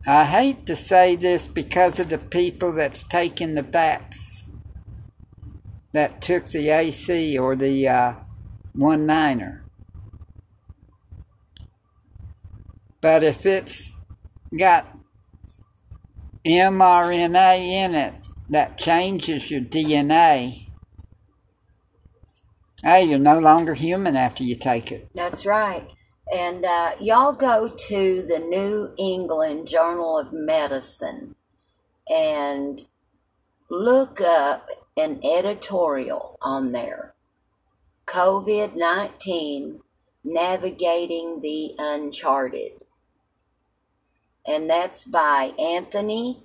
[0.06, 4.42] I hate to say this because of the people that's taking the backs
[5.92, 8.14] that took the AC or the uh,
[8.74, 9.64] one niner.
[13.00, 13.92] But if it's
[14.58, 14.96] got
[16.44, 18.14] mRNA in it
[18.48, 20.66] that changes your DNA,
[22.82, 25.08] hey, you're no longer human after you take it.
[25.14, 25.88] That's right.
[26.32, 31.34] And uh, y'all go to the New England Journal of Medicine
[32.08, 32.86] and
[33.68, 34.66] look up
[34.96, 37.12] an editorial on there
[38.06, 39.80] COVID 19
[40.24, 42.80] Navigating the Uncharted.
[44.46, 46.44] And that's by Anthony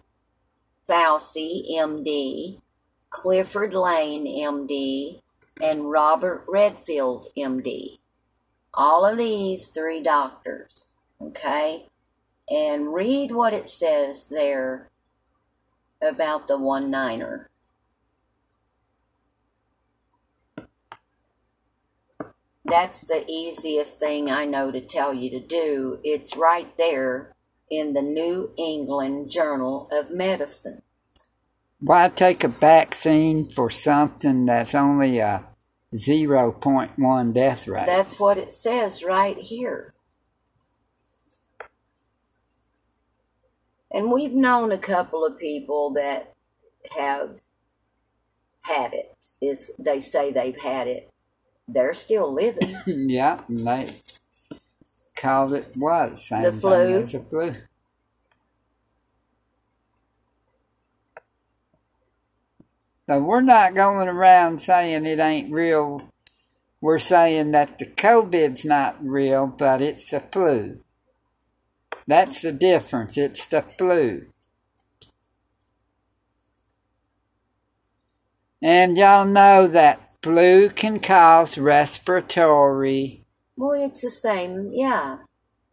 [0.90, 2.60] Fauci, MD,
[3.10, 5.22] Clifford Lane, MD,
[5.62, 8.00] and Robert Redfield, MD
[8.78, 10.86] all of these three doctors,
[11.20, 11.88] okay?
[12.50, 14.90] And read what it says there
[16.02, 17.50] about the one niner.
[22.64, 26.00] That's the easiest thing I know to tell you to do.
[26.04, 27.34] It's right there
[27.72, 30.84] in the New England Journal of Medicine.
[31.80, 35.46] Why take a vaccine for something that's only a
[35.96, 37.86] 0.1 death rate?
[37.86, 39.94] That's what it says right here.
[43.92, 46.34] And we've known a couple of people that
[46.96, 47.40] have
[48.62, 49.16] had it.
[49.42, 51.10] Is they say they've had it.
[51.68, 52.76] They're still living.
[53.10, 53.94] yeah, and they
[55.18, 56.20] called it what?
[56.20, 57.02] Same The thing flu.
[57.04, 57.54] as the flu.
[63.08, 66.10] So we're not going around saying it ain't real.
[66.82, 70.82] We're saying that the COVID's not real, but it's the flu.
[72.06, 73.18] That's the difference.
[73.18, 74.28] It's the flu.
[78.62, 83.24] And y'all know that flu can cause respiratory
[83.58, 85.18] well, it's the same, yeah.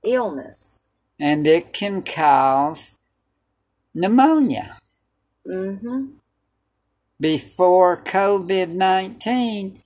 [0.03, 0.80] Illness.
[1.20, 2.93] and it can cause
[3.95, 4.78] pneumonia.
[5.47, 6.07] Mm-hmm.
[7.21, 9.81] Before COVID 19,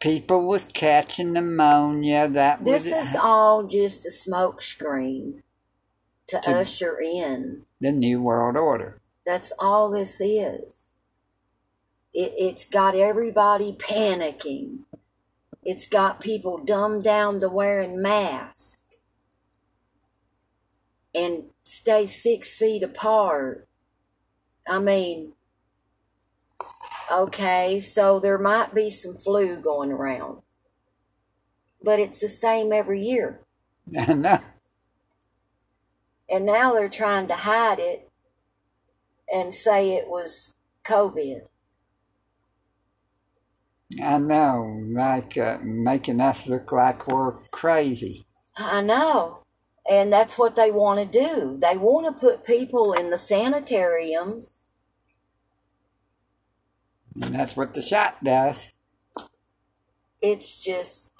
[0.00, 2.28] people was catching pneumonia.
[2.28, 5.42] That This was is all just a smoke screen
[6.28, 7.64] to, To- usher in.
[7.80, 9.00] the New World Order.
[9.26, 10.90] That's all this is.
[12.14, 14.84] It, it's got everybody panicking.
[15.64, 18.78] It's got people dumbed down to wearing masks
[21.14, 23.68] and stay six feet apart.
[24.66, 25.32] I mean,
[27.10, 30.42] okay, so there might be some flu going around,
[31.82, 33.40] but it's the same every year.
[33.98, 34.38] I know.
[36.30, 38.10] And now they're trying to hide it
[39.32, 41.42] and say it was COVID.
[44.02, 44.82] I know.
[44.90, 48.26] Like uh, making us look like we're crazy.
[48.56, 49.42] I know.
[49.90, 51.58] And that's what they want to do.
[51.58, 54.64] They want to put people in the sanitariums.
[57.20, 58.72] And that's what the shot does.
[60.20, 61.12] It's just,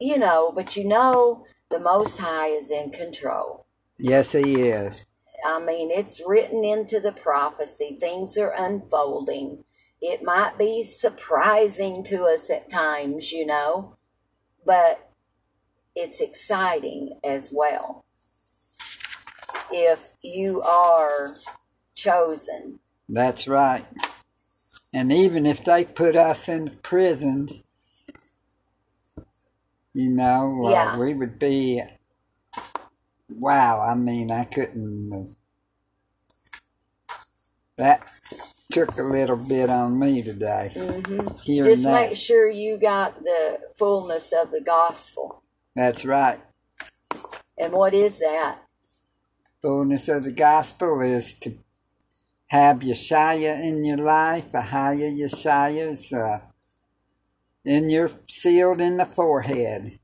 [0.00, 3.66] you know, but you know, the Most High is in control.
[3.98, 5.06] Yes, he is.
[5.44, 7.98] I mean, it's written into the prophecy.
[8.00, 9.64] Things are unfolding.
[10.00, 13.96] It might be surprising to us at times, you know,
[14.64, 15.10] but
[15.94, 18.04] it's exciting as well.
[19.70, 21.34] If you are
[21.94, 23.86] chosen, That's right.
[24.94, 27.48] And even if they put us in prison,
[29.92, 30.96] you know, uh, Yeah.
[30.98, 31.82] we would be.
[33.28, 35.34] Wow, I mean, I couldn't.
[37.76, 38.08] That
[38.70, 40.70] took a little bit on me today.
[40.76, 41.92] mhm, just that.
[42.10, 45.42] make sure you got the fullness of the gospel.
[45.74, 46.40] That's right.
[47.58, 48.58] And what is that?
[49.60, 51.58] Fullness of the gospel is to
[52.54, 56.38] have Yeshua in your life, a higher is uh,
[57.64, 59.98] in your sealed in the forehead.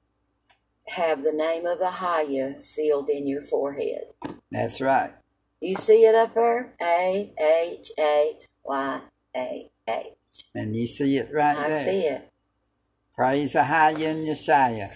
[0.88, 4.06] Have the name of Ahaya sealed in your forehead.
[4.50, 5.12] That's right.
[5.60, 6.74] You see it up there?
[6.82, 9.00] A H A Y
[9.36, 10.06] A H.
[10.52, 11.80] And you see it right I there.
[11.82, 12.30] I see it.
[13.14, 14.90] Praise the high in Yeshua.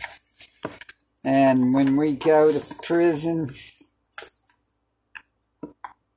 [1.22, 3.54] And when we go to prison,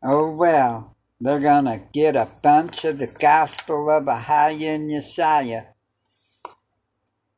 [0.02, 5.68] oh well, they're gonna get a bunch of the gospel of Ahaya and Yeshua.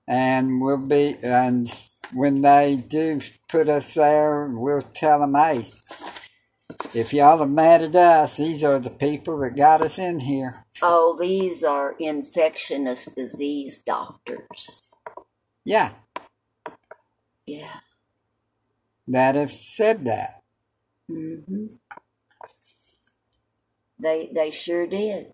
[0.07, 1.67] And we'll be, and
[2.13, 5.65] when they do put us there, we'll tell them, hey,
[6.95, 10.65] if y'all are mad at us, these are the people that got us in here.
[10.81, 14.81] Oh, these are infectious disease doctors.
[15.65, 15.93] Yeah,
[17.47, 17.81] Yeah.
[19.07, 20.41] that have said that.
[21.09, 21.67] hmm
[23.99, 25.33] They they sure did.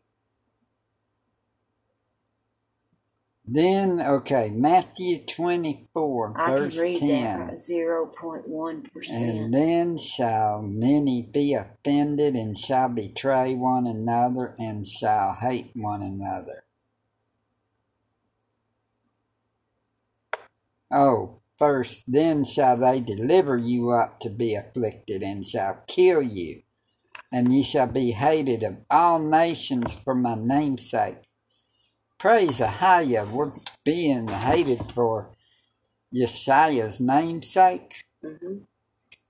[3.45, 7.57] Then, okay, Matthew 24, I verse can read 10.
[7.57, 14.87] zero point one And then shall many be offended and shall betray one another and
[14.87, 16.65] shall hate one another.
[20.91, 26.63] Oh, first, then shall they deliver you up to be afflicted and shall kill you,
[27.35, 31.17] and ye shall be hated of all nations for my name's sake.
[32.17, 33.51] Praise Ahaya, we're
[33.83, 35.31] being hated for
[36.15, 38.05] Yeshua's name's sake.
[38.23, 38.59] hmm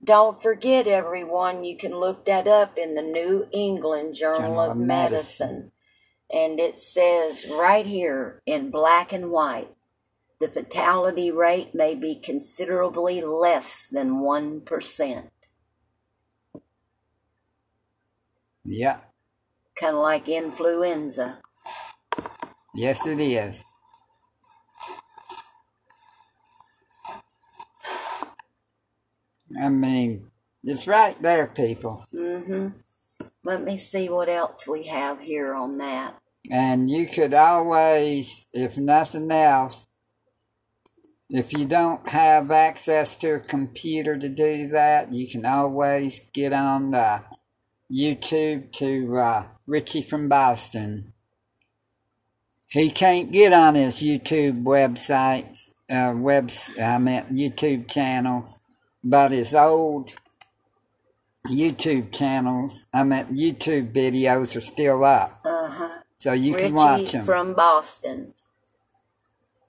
[0.04, 4.70] Don't forget, everyone, you can look that up in the New England Journal, Journal of
[4.70, 5.48] of Medicine.
[5.48, 5.72] Medicine.
[6.32, 9.74] And it says right here in black and white
[10.38, 15.30] the fatality rate may be considerably less than 1%.
[18.68, 18.98] Yeah.
[19.78, 21.38] kind of like influenza.
[22.74, 23.60] Yes, it is.
[29.60, 30.30] I mean,
[30.64, 32.04] it's right there, people.
[32.12, 32.68] Mm-hmm.
[33.44, 36.16] Let me see what else we have here on that.
[36.50, 39.86] And you could always, if nothing else,
[41.30, 46.52] if you don't have access to a computer to do that, you can always get
[46.52, 47.20] on uh,
[47.90, 51.12] YouTube to uh, Richie from Boston.
[52.68, 55.56] He can't get on his YouTube website,
[55.90, 58.48] uh, webs, I meant YouTube channel,
[59.04, 60.14] but his old
[61.46, 65.40] YouTube channels, I meant YouTube videos are still up.
[65.44, 65.98] Uh huh.
[66.18, 67.24] So you Richie can watch them.
[67.24, 68.34] from Boston.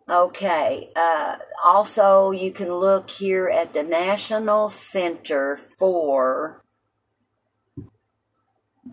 [0.09, 0.89] Okay.
[0.95, 6.63] Uh, also, you can look here at the National Center for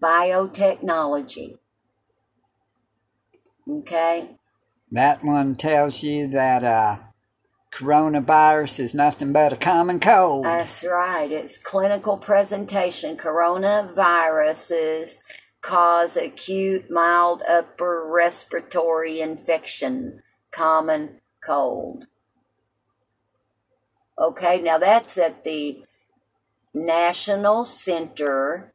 [0.01, 1.59] Biotechnology.
[3.69, 4.37] Okay.
[4.93, 6.99] That one tells you that uh,
[7.73, 10.45] coronavirus is nothing but a common cold.
[10.45, 11.33] That's right.
[11.33, 13.17] It's clinical presentation.
[13.17, 15.19] Coronaviruses
[15.63, 22.07] cause acute, mild upper respiratory infection, common cold.
[24.19, 25.83] Okay, now that's at the
[26.75, 28.74] National Center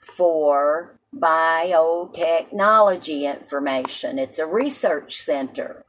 [0.00, 4.18] for Biotechnology Information.
[4.18, 5.84] It's a research center.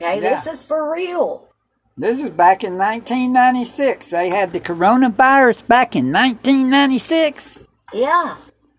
[0.00, 1.48] Okay, this is for real.
[1.96, 4.06] This was back in 1996.
[4.06, 7.60] They had the coronavirus back in 1996.
[7.92, 8.38] Yeah,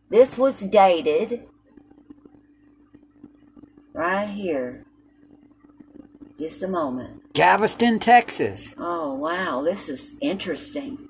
[0.09, 1.45] this was dated
[3.93, 4.85] right here.
[6.39, 7.33] Just a moment.
[7.33, 8.73] Galveston, Texas.
[8.77, 11.09] Oh, wow, this is interesting.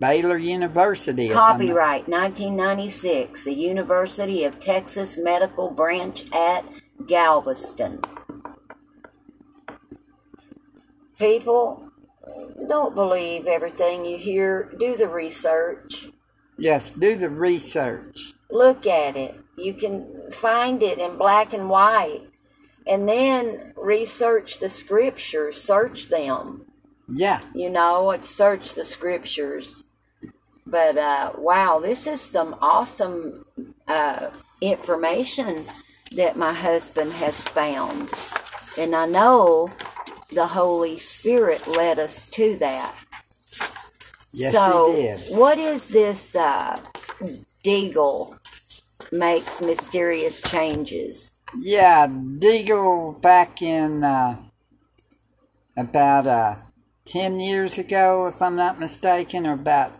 [0.00, 1.26] Baylor University.
[1.26, 6.64] if I'm not- Copyright 1996, the University of Texas Medical Branch at
[7.06, 8.00] Galveston.
[11.18, 11.90] People,
[12.68, 14.72] don't believe everything you hear.
[14.78, 16.08] Do the research.
[16.56, 18.34] Yes, do the research.
[18.50, 19.38] look at it.
[19.58, 22.22] You can find it in black and white.
[22.86, 26.64] And then research the scriptures, search them.
[27.12, 29.84] Yeah, You know, it's search the scriptures.
[30.70, 33.44] But uh, wow, this is some awesome
[33.86, 35.64] uh, information
[36.12, 38.10] that my husband has found.
[38.78, 39.70] And I know
[40.30, 42.94] the Holy Spirit led us to that.
[44.32, 44.92] yes, so,
[45.34, 46.76] what is this uh,
[47.64, 48.38] Deagel
[49.10, 51.32] makes mysterious changes?
[51.56, 54.36] Yeah, Deagel back in uh,
[55.76, 56.56] about uh,
[57.06, 59.96] 10 years ago, if I'm not mistaken, or about,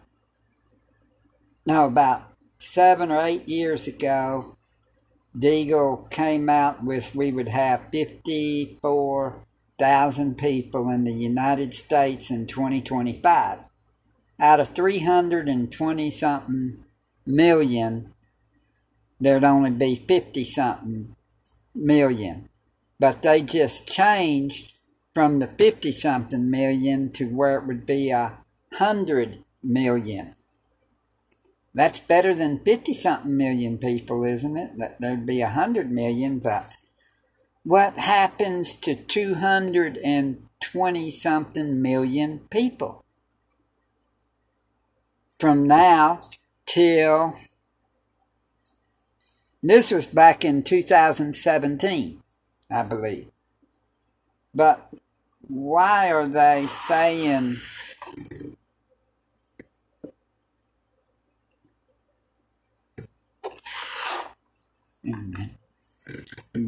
[1.69, 4.57] no, about seven or eight years ago,
[5.37, 13.59] Deagel came out with we would have 54,000 people in the United States in 2025.
[14.41, 16.85] Out of 320 something
[17.27, 18.15] million,
[19.21, 21.15] there'd only be 50 something
[21.75, 22.49] million.
[22.99, 24.73] But they just changed
[25.13, 28.39] from the 50 something million to where it would be a
[28.71, 30.33] 100 million.
[31.79, 34.77] That's better than 50 something million people, isn't it?
[34.79, 36.69] That there'd be a 100 million, but
[37.63, 43.05] what happens to 220 something million people?
[45.39, 46.23] From now
[46.67, 47.37] till
[49.63, 52.21] this was back in 2017,
[52.73, 53.29] I believe.
[54.53, 54.93] But
[55.47, 57.59] why are they saying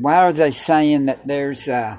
[0.00, 1.98] why are they saying that there's uh,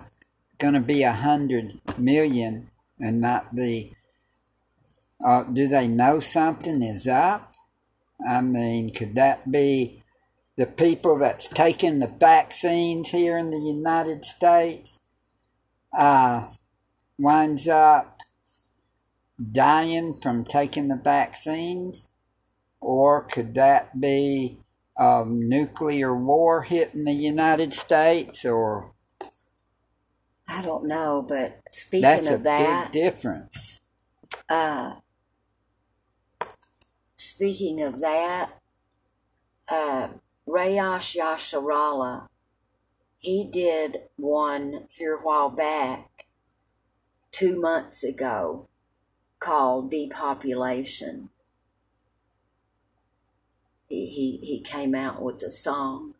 [0.57, 2.69] going to be a hundred million
[2.99, 3.91] and not the
[5.23, 7.53] uh, do they know something is up?
[8.27, 10.03] I mean could that be
[10.55, 14.99] the people that's taking the vaccines here in the united states
[15.97, 16.47] uh,
[17.17, 18.21] winds up
[19.51, 22.09] dying from taking the vaccines?
[22.79, 24.57] Or could that be
[24.97, 28.93] um, nuclear war hitting the United States, or
[30.47, 33.81] I don't know, but speaking that's a of that, big difference.
[34.49, 34.95] uh,
[37.17, 38.51] speaking of that,
[39.69, 40.09] uh,
[40.47, 42.27] Rayash Yasharala,
[43.19, 46.27] he did one here a while back,
[47.31, 48.67] two months ago,
[49.39, 51.29] called Depopulation.
[53.91, 56.13] He, he, he came out with the song.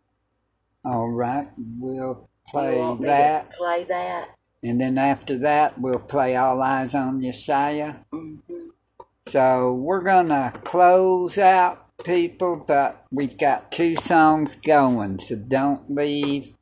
[0.84, 1.48] All right,
[1.80, 3.54] we'll play You want me to that.
[3.54, 4.36] Play that.
[4.62, 8.04] And then after that, we'll play All Eyes on Yeshaya.
[8.12, 8.72] Mm-hmm.
[9.26, 15.90] So we're going to close out, people, but we've got two songs going, so don't
[15.90, 16.58] leave.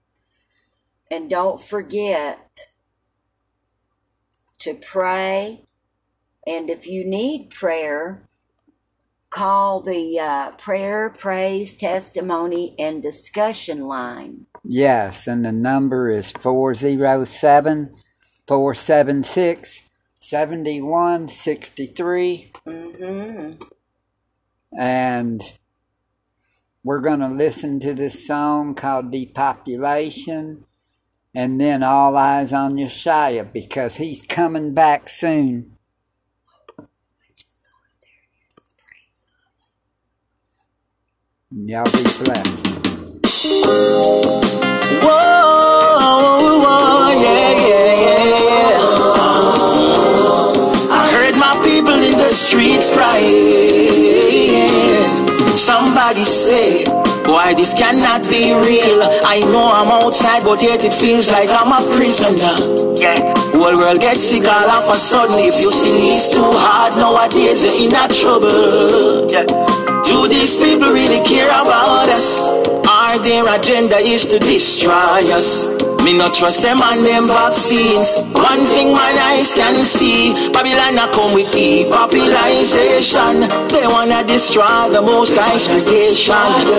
[1.09, 2.67] And don't forget
[4.59, 5.65] to pray.
[6.45, 8.28] And if you need prayer,
[9.29, 14.45] call the uh, prayer, praise, testimony, and discussion line.
[14.63, 17.95] Yes, and the number is 407
[18.47, 19.83] 476
[20.19, 22.51] 7163.
[22.65, 23.51] Mm-hmm.
[24.77, 25.41] And
[26.83, 30.63] we're going to listen to this song called Depopulation
[31.33, 35.77] and then All Eyes on Yeshua because he's coming back soon.
[41.51, 42.67] Y'all be blessed.
[45.01, 48.85] Whoa, whoa, yeah, yeah, yeah.
[50.91, 54.27] I heard my people in the streets crying.
[55.57, 56.83] Somebody say,
[57.25, 59.01] why this cannot be real.
[59.25, 62.93] I know I'm outside, but yet it feels like I'm a prisoner.
[62.95, 63.33] Yeah.
[63.53, 65.39] Whole world gets sick all of a sudden.
[65.39, 69.31] If you sing it's too hard nowadays, you're in a trouble.
[69.31, 69.68] Yeah.
[70.09, 72.39] Do these people really care about us?
[72.41, 75.78] Or their agenda is to destroy us?
[76.05, 78.15] Me not trust them and them vaccines.
[78.33, 83.41] One thing my eyes can see, Babylon a come with depopulation.
[83.67, 86.33] They wanna destroy the most high creation.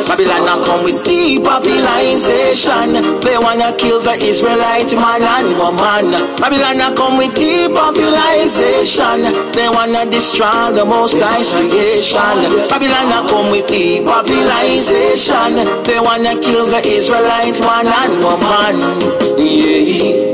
[0.09, 3.21] Babylon a come with depopulation.
[3.21, 6.37] They wanna kill the Israelite man and woman.
[6.41, 9.21] Babylon a come with depopulation.
[9.53, 12.65] They wanna destroy the most high creation.
[12.73, 15.53] Babylon a come with depopulation.
[15.85, 19.10] They wanna kill the Israelite man and woman.
[19.39, 20.31] Yeah.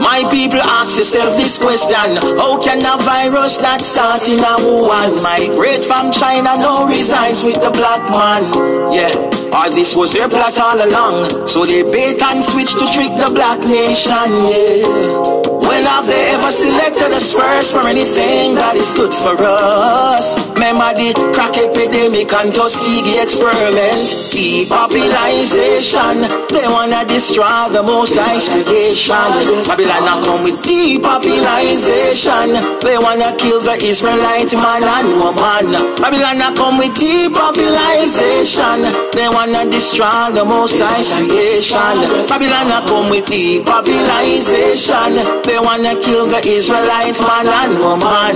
[0.00, 2.16] My people ask yourself this question.
[2.38, 5.22] How can a virus that start in a Wuhan?
[5.22, 8.44] Migrate from China now resides with the black man?
[8.92, 9.12] Yeah,
[9.52, 11.48] All this was their plot all along.
[11.48, 16.52] So they bait and switch to trick the black nation, yeah well, have they ever
[16.52, 20.36] selected us first for anything that is good for us?
[20.54, 23.98] Remember the crack epidemic and Tuskegee experiment?
[24.30, 26.16] Depopulation.
[26.48, 29.28] They wanna destroy the most nice creation.
[29.66, 32.48] Babylon a come with depopulation.
[32.80, 35.94] They wanna kill the Israelite man and woman.
[36.00, 38.78] Babylon a come with depopulation.
[39.12, 41.96] They wanna destroy the most nice creation.
[42.30, 45.12] Babylon a come with depopulation.
[45.44, 48.34] They wanna kill the Israelite man and woman.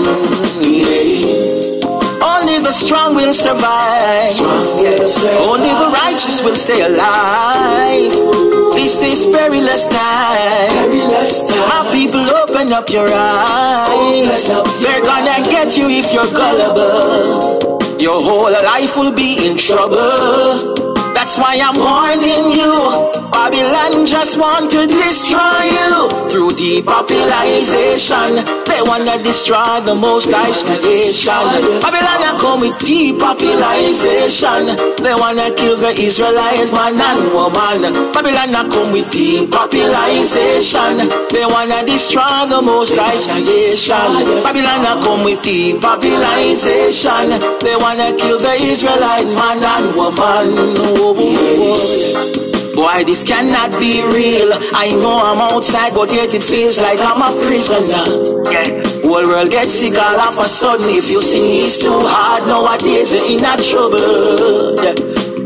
[0.62, 1.61] Yeah.
[2.23, 4.41] Only the strong will survive.
[4.41, 8.12] Only the righteous will stay alive.
[8.75, 10.91] This is perilous time.
[11.68, 14.47] My people, open up your eyes.
[14.83, 17.99] They're gonna get you if you're gullible.
[18.01, 20.89] Your whole life will be in trouble.
[21.21, 23.21] That's why I'm warning you.
[23.31, 28.41] Babylon just want to destroy you through depopulation.
[28.64, 31.45] They wanna destroy the most high creation.
[31.85, 34.64] Babylon come with depopulation.
[35.05, 37.93] They wanna kill the Israelites, man and woman.
[38.12, 41.05] Babylon come with depopulation.
[41.29, 44.43] They wanna destroy the most high creation.
[44.43, 47.29] Babylon come with depopulation.
[47.61, 51.10] They wanna kill the Israelites, man and woman.
[51.15, 52.75] Boy.
[52.75, 54.53] Boy, this cannot be real.
[54.75, 58.05] I know I'm outside, but yet it feels like I'm a prisoner.
[59.03, 60.89] Whole world gets sick all of a sudden.
[60.89, 64.77] If you sing it's too hard nowadays, you're in a trouble.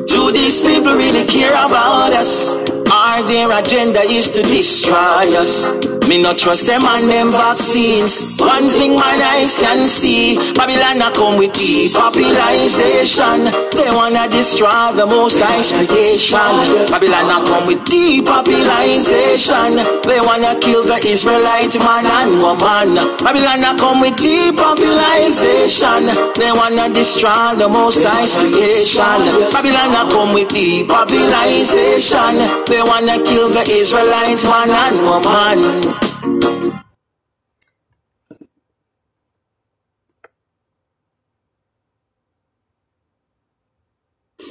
[0.06, 2.73] Do these people really care about us?
[2.94, 5.66] Or their agenda is to destroy us?
[6.06, 8.36] Me not trust them and them vaccines.
[8.38, 13.48] One thing my eyes can see, Babylon a come with depopulation.
[13.72, 16.54] They wanna destroy the most high creation.
[16.92, 19.80] Babylon a come with depopulation.
[20.04, 23.16] They wanna kill the Israelite man and woman.
[23.24, 26.04] Babylon a come with depopulation.
[26.36, 29.24] They wanna destroy the most high creation.
[29.56, 32.34] Babylon a come with depopulation.
[32.68, 35.94] They wanna kill the Israelite man and woman.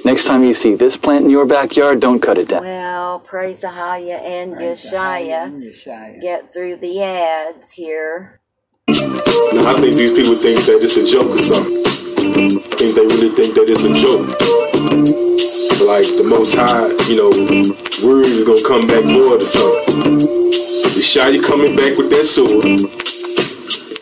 [0.05, 2.63] Next time you see this plant in your backyard, don't cut it down.
[2.63, 5.49] Well, praise Ahaya and Yeshaya.
[5.49, 6.21] Yeshaya.
[6.21, 8.41] Get through the ads here.
[8.87, 11.79] Now, I think these people think that it's a joke or something.
[11.79, 14.27] I think they really think that it's a joke.
[15.87, 17.31] like the Most High, you know,
[18.03, 20.51] word is gonna come back void or something.
[20.99, 22.65] Yeshaya coming back with that sword.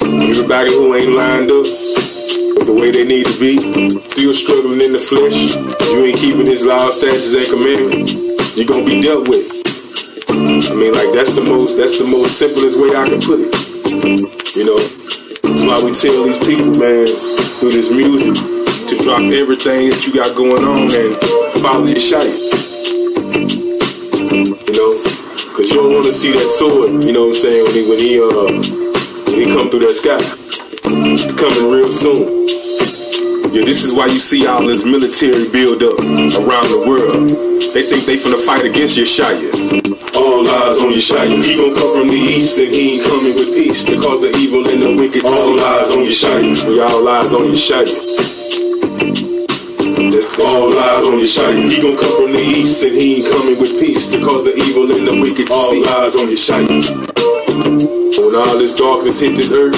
[0.02, 1.66] Everybody who ain't lined up
[2.58, 3.62] with the way they need to be,
[4.18, 5.56] still struggling in the flesh,
[5.94, 8.14] you ain't keeping his law, statutes, and commandments,
[8.58, 9.46] you're gonna be dealt with.
[10.30, 13.71] I mean, like that's the most that's the most simplest way I can put it.
[14.04, 19.92] You know, that's why we tell these people, man, through this music, to drop everything
[19.92, 21.14] that you got going on and
[21.62, 22.26] follow your shite.
[24.34, 24.92] You know,
[25.54, 27.04] because you don't want to see that sword.
[27.04, 28.50] You know what I'm saying when he when he uh
[29.30, 30.18] when he come through that sky.
[31.14, 32.42] It's coming real soon.
[33.52, 37.28] Yeah, this is why you see all this military build up around the world.
[37.76, 39.52] They think they finna fight against Yeshaya.
[40.16, 41.44] All eyes on Yeshaya.
[41.44, 44.32] He gon' come from the east and he ain't coming with peace to cause the
[44.40, 45.26] evil and the wicked.
[45.26, 46.66] All eyes on Yeshaya.
[46.66, 47.92] We all eyes on Yeshaya.
[50.40, 51.70] All eyes on Yeshaya.
[51.70, 54.56] He gon' come from the east and he ain't coming with peace to cause the
[54.56, 55.52] evil and the wicked.
[55.52, 56.72] All eyes on Yeshaya.
[58.16, 59.76] When all this darkness hit this earth,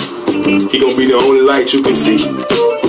[0.69, 2.21] he gon' be the only light you can see.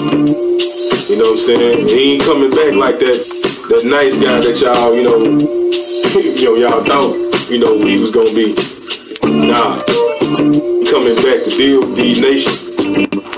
[0.05, 1.89] You know what I'm saying?
[1.89, 3.17] He ain't coming back like that
[3.73, 5.17] that nice guy that y'all, you know,
[6.21, 7.17] you know, y'all thought,
[7.49, 8.53] you know, he was gonna be.
[9.25, 9.81] Nah.
[9.81, 12.69] He coming back to deal with these nations.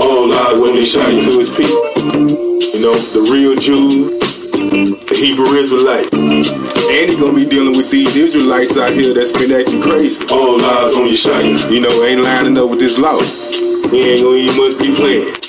[0.00, 1.78] All eyes on his shine to his people.
[2.02, 6.12] You know, the real Jew, the Hebrew Israelite.
[6.12, 10.18] And he gonna be dealing with these Israelites out here that's been acting crazy.
[10.34, 11.54] All eyes on your shine.
[11.70, 13.22] You know, ain't lining up with this law.
[13.90, 15.45] He ain't gonna, he must be playing.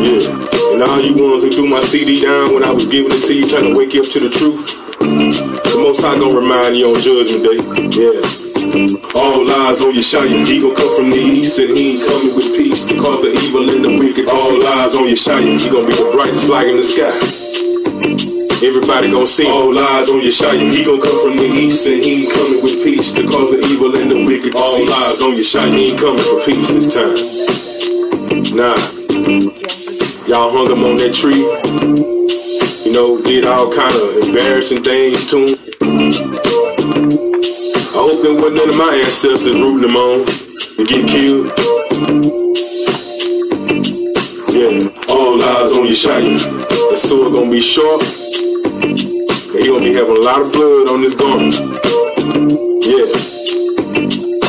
[0.00, 0.74] Yeah.
[0.74, 3.34] And all you ones who threw my CD down when I was giving it to
[3.34, 4.76] you, trying to wake you up to the truth.
[5.00, 7.60] The most high gonna remind you on judgment day.
[7.96, 8.46] Yeah.
[9.14, 10.46] All lies on Yeshaya.
[10.46, 13.32] He gon' come from the east and he ain't coming with peace to cause the
[13.32, 14.28] evil and the wicked.
[14.28, 15.60] All lies on Yeshaya.
[15.60, 17.14] He gonna be the brightest light in the sky.
[18.66, 20.72] Everybody gon' see all lies on Yeshaya.
[20.72, 23.60] He gon' come from the east and he ain't coming with peace to cause the
[23.68, 24.56] evil and the wicked.
[24.56, 25.72] All lies on Yeshaya.
[25.72, 27.16] He ain't coming for peace this time.
[28.56, 29.85] Nah.
[30.26, 31.46] Y'all hung him on that tree.
[32.84, 35.54] You know, did all kind of embarrassing things to him.
[37.94, 41.46] I hope there wasn't none of my ancestors rooting him on to get killed.
[44.50, 46.34] Yeah, all eyes on Yeshaya.
[46.90, 48.02] The sword gonna be sharp.
[48.82, 48.98] And
[49.62, 51.54] he gonna be having a lot of blood on his garment.
[52.82, 53.06] Yeah.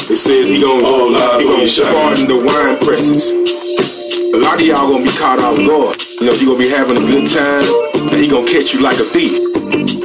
[0.09, 3.56] They said he gonna, all eyes he gonna sharpen the wine presses.
[4.37, 5.99] A lot of y'all gonna be caught off guard.
[6.21, 7.65] You know, you gonna be having a good time,
[7.95, 9.33] and he gonna catch you like a thief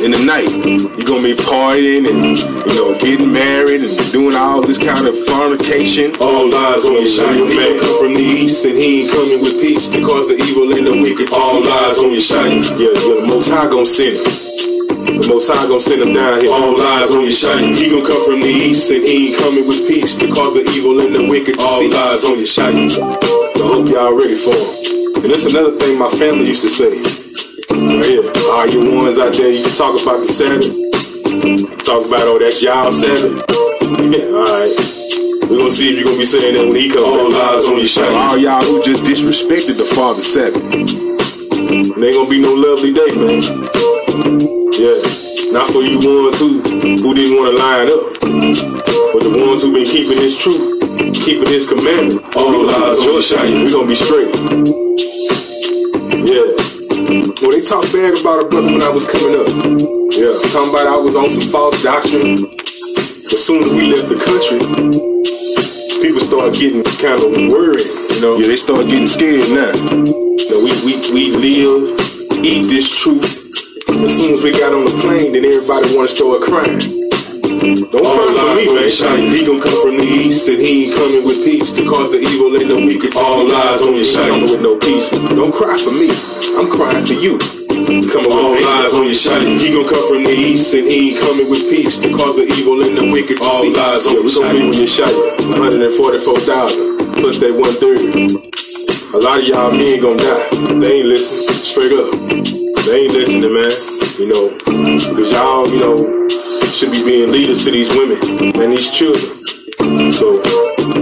[0.01, 0.49] in the night.
[0.49, 5.15] you gonna be partying and, you know, getting married and doing all this kind of
[5.27, 6.17] fornication.
[6.17, 7.45] All lies on your shine.
[7.47, 10.37] He gonna come from the east, and he ain't coming with peace to cause the
[10.37, 11.31] evil and the wicked.
[11.31, 12.63] All lies on your shine.
[12.81, 14.72] Yeah, yeah, the Most High gonna send him.
[15.03, 16.53] The Most High gonna send him down here.
[16.53, 17.75] All eyes on your shine.
[17.75, 20.63] He gonna come from the east and he ain't coming with peace to cause the
[20.71, 21.59] evil and the wicked.
[21.59, 22.89] All eyes on your shine.
[22.91, 25.25] So I hope y'all ready for him.
[25.25, 26.95] And that's another thing my family used to say.
[27.71, 30.71] Oh, right here, all you ones out there, you can talk about the Sabbath.
[31.83, 33.43] Talk about, oh, that's y'all Sabbath.
[33.93, 34.75] Yeah, all right.
[35.51, 37.05] We're gonna see if you're gonna be saying that when he comes.
[37.05, 38.15] All eyes on your shine.
[38.15, 40.63] All y'all who just disrespected the Father Sabbath.
[40.65, 43.92] It ain't gonna be no lovely day, man.
[44.83, 44.99] Yeah.
[45.55, 48.03] Not for you ones who who didn't want to line up.
[49.15, 50.83] But the ones who been keeping his truth,
[51.23, 52.19] keeping his commandment.
[52.35, 53.63] All on your shine.
[53.63, 54.35] We gonna be straight.
[56.27, 56.51] Yeah.
[57.39, 59.47] Well, they talk bad about a brother when I was coming up.
[60.19, 60.35] Yeah.
[60.51, 62.43] Talking about I was on some false doctrine.
[63.31, 64.59] As soon as we left the country,
[66.03, 67.87] people start getting kind of worried.
[68.11, 69.71] You know, yeah, they start getting scared now.
[69.79, 73.52] You know, we we we live, eat this truth.
[74.01, 76.81] As soon as we got on the plane, then everybody want to start crying.
[76.81, 79.31] Don't cry for me, man.
[79.31, 82.19] He gon' come from the east, and he ain't coming with peace to cause the
[82.19, 83.15] evil and the wicked.
[83.17, 85.11] All lies on your shine with no peace.
[85.11, 86.09] Don't cry for me.
[86.57, 87.39] I'm crying for you.
[88.09, 89.61] Come on, all eyes on your shine.
[89.61, 92.49] He gon' come from the east, and he ain't coming with peace to cause the
[92.49, 93.41] evil and the wicked.
[93.41, 94.57] All eyes on your shine.
[94.57, 95.15] We gon' be with your shine.
[95.53, 98.01] 144,000 plus that one third.
[99.15, 100.81] A lot of y'all men gon' die.
[100.81, 101.55] They ain't listen.
[101.61, 102.72] Straight up.
[102.85, 103.71] They ain't listening, man.
[104.19, 106.29] You know, because y'all, you know,
[106.73, 108.19] should be being leaders to these women
[108.61, 110.11] and these children.
[110.13, 110.43] So,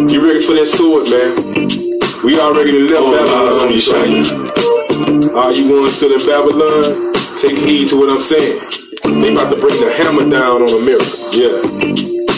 [0.07, 1.81] you ready for that sword, man?
[2.23, 5.35] We all ready already left Babylon on you, shine.
[5.35, 7.15] Are you ones still in Babylon?
[7.39, 8.61] Take heed to what I'm saying.
[9.05, 11.09] They about to bring the hammer down on America.
[11.33, 11.65] Yeah.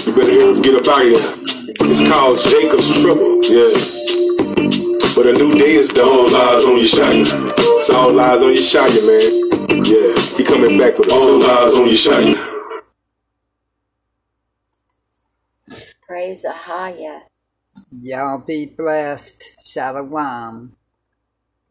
[0.07, 1.19] You better get up out of here.
[1.91, 3.43] It's called Jacob's Trouble.
[3.43, 4.22] Yeah.
[5.17, 7.13] But a new day is dawn, lies on your shot.
[7.15, 9.85] It's all lies on your shot, man.
[9.85, 12.25] Yeah, he coming back with all lies on your shot.
[16.09, 17.23] Praise Ahaya.
[17.91, 19.43] Y'all be blessed.
[19.67, 20.77] Shalom.